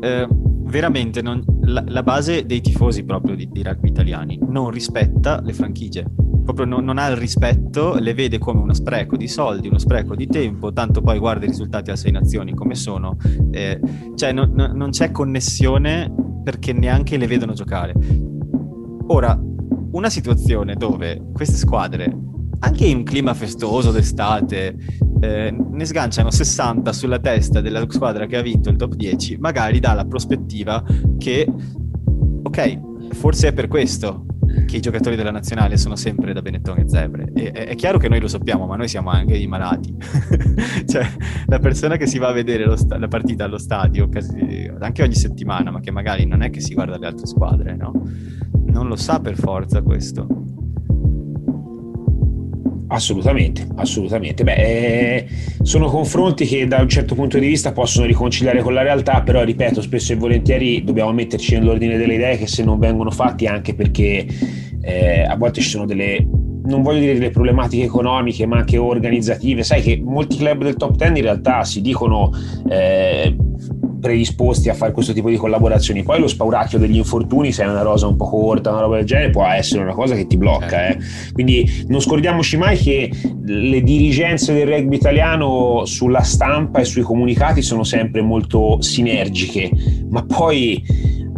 [0.00, 0.28] eh,
[0.68, 5.52] veramente non, la, la, base dei tifosi proprio di, di, rugby italiani non rispetta le
[5.52, 6.04] franchigie.
[6.44, 10.14] Proprio non, non, ha il rispetto, le vede come uno spreco di soldi, uno spreco
[10.14, 13.16] di tempo, tanto poi guarda i risultati a sei nazioni come sono.
[13.50, 13.80] Eh,
[14.14, 16.12] cioè non, non c'è connessione
[16.42, 17.94] perché neanche le vedono giocare.
[19.08, 19.38] Ora,
[19.90, 22.16] una situazione dove queste squadre,
[22.60, 24.76] anche in un clima festoso d'estate,
[25.20, 29.80] eh, ne sganciano 60 sulla testa della squadra che ha vinto il top 10, magari
[29.80, 30.82] dà la prospettiva
[31.18, 31.46] che,
[32.42, 32.80] ok,
[33.12, 34.24] forse è per questo
[34.66, 37.32] che i giocatori della nazionale sono sempre da Benetton e Zebre.
[37.34, 39.94] E, è, è, chiaro che noi lo sappiamo, ma noi siamo anche i malati.
[40.86, 41.06] cioè,
[41.46, 44.08] la persona che si va a vedere sta- la partita allo stadio,
[44.80, 47.92] anche ogni settimana, ma che magari non è che si guarda le altre squadre, no?
[48.66, 50.26] Non lo sa per forza questo.
[52.88, 54.44] Assolutamente, assolutamente.
[54.44, 55.26] Beh, eh,
[55.62, 59.42] sono confronti che da un certo punto di vista possono riconciliare con la realtà, però
[59.42, 63.74] ripeto, spesso e volentieri dobbiamo metterci nell'ordine delle idee che se non vengono fatti anche
[63.74, 64.26] perché
[64.80, 66.26] eh, a volte ci sono delle
[66.68, 69.62] non voglio dire delle problematiche economiche, ma anche organizzative.
[69.62, 72.30] Sai che molti club del top 10 in realtà si dicono
[72.68, 73.34] eh,
[74.00, 76.02] predisposti a fare questo tipo di collaborazioni.
[76.02, 79.04] Poi lo spauracchio degli infortuni, se è una rosa un po' corta, una roba del
[79.04, 80.88] genere, può essere una cosa che ti blocca.
[80.88, 80.98] Eh.
[81.32, 83.10] Quindi non scordiamoci mai che
[83.44, 89.70] le dirigenze del rugby italiano sulla stampa e sui comunicati sono sempre molto sinergiche,
[90.08, 90.82] ma poi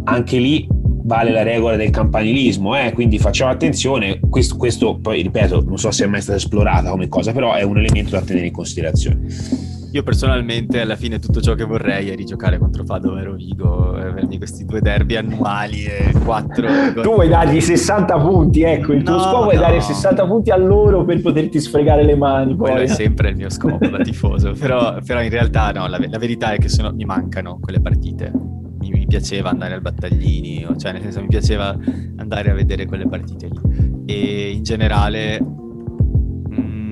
[0.03, 0.67] anche lì
[1.03, 2.91] vale la regola del campanilismo, eh?
[2.93, 7.07] quindi facciamo attenzione, questo, questo poi ripeto, non so se è mai stata esplorata come
[7.07, 9.80] cosa, però è un elemento da tenere in considerazione.
[9.93, 14.37] Io personalmente alla fine tutto ciò che vorrei è rigiocare contro Padova e Rovigo, avermi
[14.37, 16.65] questi due derby annuali e quattro...
[17.01, 20.55] tu vuoi dargli 60 punti, ecco, il tuo no, scopo è dare 60 punti a
[20.55, 22.55] loro per poterti sfregare le mani.
[22.55, 22.85] Quello poi.
[22.85, 26.53] è sempre il mio scopo da tifoso, però, però, in realtà no, la, la verità
[26.53, 28.31] è che sono, mi mancano quelle partite.
[28.79, 31.77] Mi, mi, piaceva andare al battaglini, cioè nel senso mi piaceva
[32.15, 34.03] andare a vedere quelle partite lì.
[34.05, 35.59] E in generale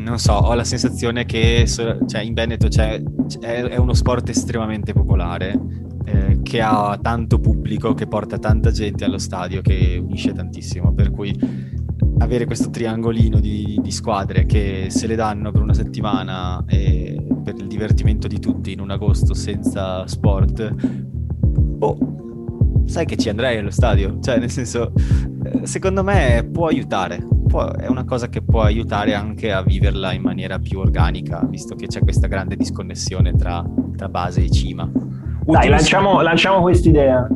[0.10, 3.02] non so, ho la sensazione che cioè, in Veneto c'è,
[3.40, 5.58] è uno sport estremamente popolare,
[6.06, 11.12] eh, che ha tanto pubblico, che porta tanta gente allo stadio, che unisce tantissimo, per
[11.12, 11.34] cui
[12.20, 17.56] avere questo triangolino di, di squadre che se le danno per una settimana e per
[17.58, 20.76] il divertimento di tutti in un agosto senza sport,
[21.80, 21.98] oh,
[22.90, 24.92] sai che ci andrei allo stadio, cioè nel senso,
[25.44, 30.14] eh, secondo me può aiutare può, è una cosa che può aiutare anche a viverla
[30.14, 33.66] in maniera più organica, visto che c'è questa grande disconnessione tra,
[33.98, 34.90] tra base e cima.
[35.44, 37.28] Dai, lanciamo, lanciamo quest'idea.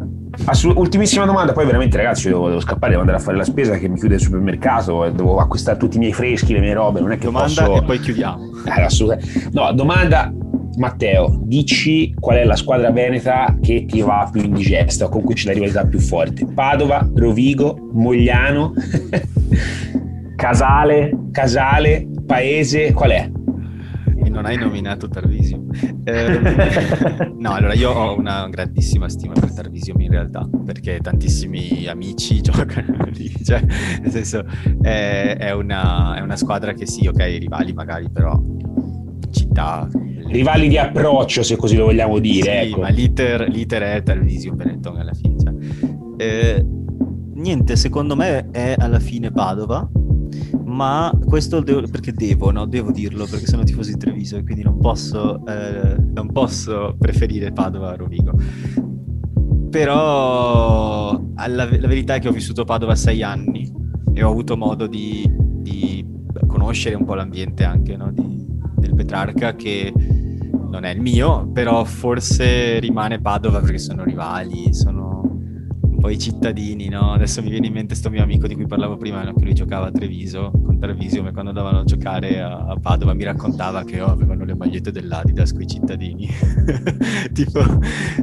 [0.45, 3.75] Assolut- ultimissima domanda, poi veramente ragazzi devo, devo, scappare, devo andare a fare la spesa
[3.77, 7.11] che mi chiude il supermercato, devo acquistare tutti i miei freschi, le mie robe, non
[7.11, 7.75] è che domanda posso...
[7.75, 8.43] e poi chiudiamo.
[8.65, 9.49] Eh, assolutamente.
[9.51, 10.31] No, domanda
[10.77, 15.35] Matteo, dici qual è la squadra veneta che ti va più indigesta o con cui
[15.35, 16.45] c'è la rivalità più forte?
[16.45, 18.73] Padova, Rovigo, Mogliano?
[20.35, 21.17] Casale.
[21.31, 23.31] Casale, paese, qual è?
[24.23, 25.65] E non hai nominato Tarvisio.
[26.03, 32.39] Eh, no, allora io ho una grandissima stima per Tarvisio in realtà, perché tantissimi amici
[32.43, 33.61] giocano lì, cioè
[34.01, 34.45] nel senso
[34.81, 38.39] è, è, una, è una squadra che sì, ok, rivali magari, però
[39.31, 39.89] città
[40.33, 42.63] rivali di approccio, se così lo vogliamo dire.
[42.63, 42.81] Sì, ecco.
[42.81, 45.35] ma l'iter, l'iter è Tarvisio Benetton alla fine.
[45.39, 45.53] Cioè.
[46.17, 46.65] Eh,
[47.35, 49.89] niente, secondo me è alla fine Padova,
[50.65, 52.65] ma questo devo, perché devo, no?
[52.65, 57.51] Devo dirlo perché sono tifoso di Treviso e quindi non posso, eh, non posso preferire
[57.51, 58.33] Padova a Rovigo.
[59.69, 63.71] Però alla, la verità è che ho vissuto Padova sei anni
[64.13, 65.27] e ho avuto modo di,
[65.61, 66.05] di
[66.47, 68.11] conoscere un po' l'ambiente anche no?
[68.11, 68.45] di,
[68.77, 69.91] del Petrarca che
[70.73, 75.21] non è il mio, però forse rimane Padova perché sono rivali, sono
[75.99, 77.13] poi i cittadini, no?
[77.13, 79.33] Adesso mi viene in mente questo mio amico di cui parlavo prima, no?
[79.33, 83.13] che lui giocava a Treviso, con Treviso, ma quando andavano a giocare a, a Padova
[83.13, 86.27] mi raccontava che oh, avevano le magliette dell'Adidas con i cittadini.
[87.33, 87.61] tipo,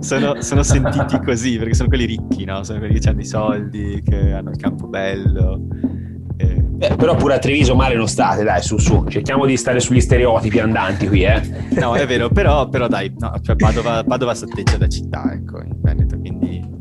[0.01, 2.65] sono, sono, sentiti così, perché sono quelli ricchi, no?
[2.65, 5.69] Sono quelli che hanno i soldi, che hanno il campo bello.
[6.81, 6.89] Eh.
[6.89, 9.05] Beh, però pure a Treviso male non state, dai, su, su.
[9.07, 11.43] Cerchiamo di stare sugli stereotipi andanti qui, eh.
[11.79, 15.77] No, è vero, però, però dai, no, cioè Padova, Padova satteggia da città, ecco, in
[15.83, 16.79] Veneto, quindi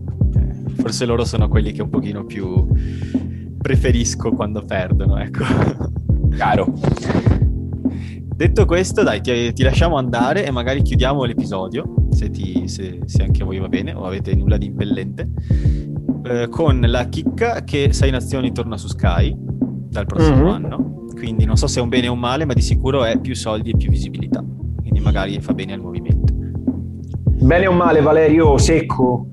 [0.80, 2.66] forse loro sono quelli che un pochino più
[3.58, 5.43] preferisco quando perdono, ecco.
[6.34, 6.74] Chiaro.
[8.24, 13.22] Detto questo, dai, ti, ti, lasciamo andare e magari chiudiamo l'episodio, se, ti, se, se,
[13.22, 15.28] anche a voi va bene o avete nulla di impellente,
[16.24, 19.49] eh, con la chicca che Sei Nazioni torna su Sky
[19.89, 20.47] dal prossimo mm-hmm.
[20.47, 21.05] anno.
[21.13, 23.35] Quindi non so se è un bene o un male, ma di sicuro è più
[23.35, 24.43] soldi e più visibilità.
[24.77, 26.33] Quindi magari fa bene al movimento.
[27.41, 29.27] Bene o male, Valerio Secco?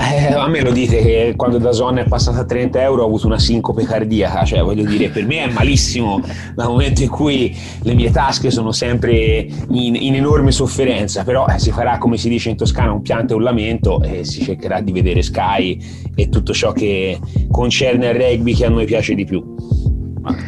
[0.00, 3.06] Eh, a me lo dite che quando da zona è passata a 30 euro ho
[3.06, 6.20] avuto una sincope cardiaca, cioè voglio dire, per me è malissimo
[6.54, 11.58] dal momento in cui le mie tasche sono sempre in, in enorme sofferenza, però eh,
[11.58, 14.80] si farà come si dice in Toscana un pianto e un lamento e si cercherà
[14.80, 15.78] di vedere Sky
[16.14, 17.18] e tutto ciò che
[17.50, 19.56] concerne il rugby che a noi piace di più.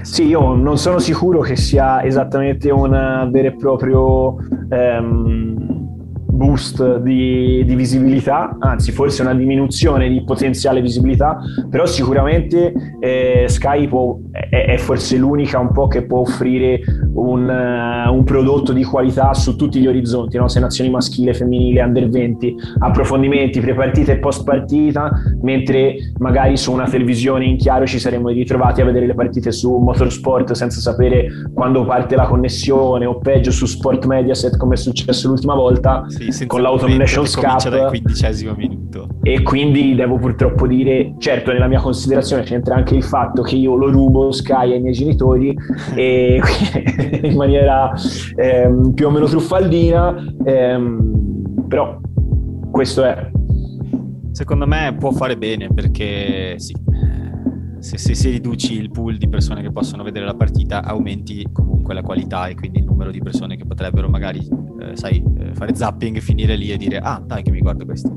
[0.03, 4.37] Sì, io non sono sicuro che sia esattamente un vero e proprio
[4.69, 5.60] ehm,
[6.41, 11.39] boost di, di, visibilità, anzi forse una diminuzione di potenziale visibilità,
[11.69, 16.81] però sicuramente eh, Sky può, è, è, forse l'unica un po' che può offrire
[17.13, 20.49] un, uh, un prodotto di qualità su tutti gli orizzonti, no?
[20.49, 25.13] se nazioni maschile, femminile, under 20, approfondimenti, prepartita e post partita,
[25.43, 29.77] mentre magari su una televisione in chiaro ci saremmo ritrovati a vedere le partite su
[29.77, 35.29] Motorsport senza sapere quando parte la connessione o peggio su Sport Mediaset come è successo
[35.29, 36.05] l'ultima volta.
[36.09, 37.69] Sì con l'Autumn Nations Cup.
[37.69, 39.09] dal quindicesimo minuto.
[39.23, 43.75] E quindi devo purtroppo dire certo nella mia considerazione c'entra anche il fatto che io
[43.75, 45.55] lo rubo Sky ai miei genitori
[45.95, 46.41] e
[47.23, 47.93] in maniera
[48.37, 50.15] ehm, più o meno truffaldina
[50.45, 51.99] ehm, però
[52.71, 53.31] questo è.
[54.33, 56.73] Secondo me può fare bene perché sì
[57.81, 61.95] se, se, se, riduci il pool di persone che possono vedere la partita, aumenti comunque
[61.95, 64.47] la qualità e quindi il numero di persone che potrebbero magari,
[64.81, 68.17] eh, sai, eh, fare zapping, finire lì e dire ah dai che mi guardo questo.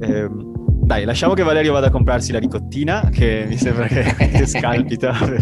[0.00, 0.54] Eh,
[0.86, 5.16] dai, lasciamo che Valerio vada a comprarsi la ricottina, che mi sembra che, che scalpita.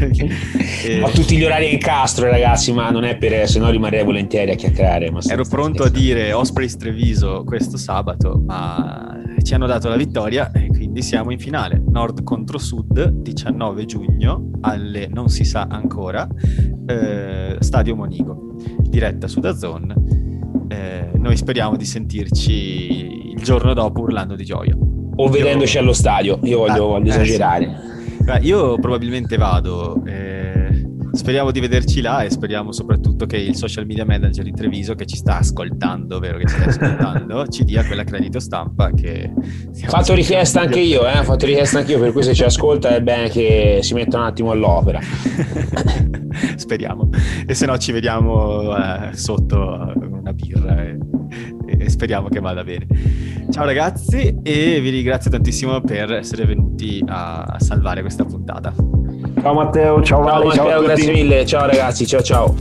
[0.83, 1.03] e...
[1.03, 3.47] Ho tutti gli orari in castro, ragazzi, ma non è per...
[3.47, 5.13] se no rimarrei volentieri a chiacchierare.
[5.29, 10.69] Ero pronto a dire Ospreys Treviso questo sabato, ma ci hanno dato la vittoria e
[10.69, 11.83] quindi siamo in finale.
[11.87, 16.27] Nord contro Sud, 19 giugno, alle non si sa ancora,
[16.87, 19.95] eh, Stadio Monigo, diretta su Dazon.
[20.69, 24.77] Eh, noi speriamo di sentirci il giorno dopo urlando di gioia.
[25.17, 25.83] O vedendoci io...
[25.83, 27.77] allo stadio, io voglio, ah, voglio esagerare.
[28.41, 28.47] Sì.
[28.47, 30.03] io probabilmente vado.
[30.05, 30.64] Eh
[31.15, 35.07] Speriamo di vederci là e speriamo soprattutto che il social media manager di Treviso che
[35.07, 39.33] ci sta ascoltando, vero che ci sta ascoltando, ci dia quella credito stampa che...
[39.87, 41.23] Fatto richiesta anche io, eh?
[41.23, 44.25] fatto richiesta anche io, per cui se ci ascolta è bene che si metta un
[44.25, 44.99] attimo all'opera.
[46.57, 47.09] speriamo.
[47.47, 50.99] E se no ci vediamo eh, sotto una birra e,
[51.67, 52.87] e speriamo che vada bene.
[53.51, 58.75] Ciao ragazzi e vi ringrazio tantissimo per essere venuti a salvare questa puntata.
[59.45, 62.55] Ciao Matteo, ciao, ciao Vale, Matteo, ciao grazie mille, ciao ragazzi, ciao ciao.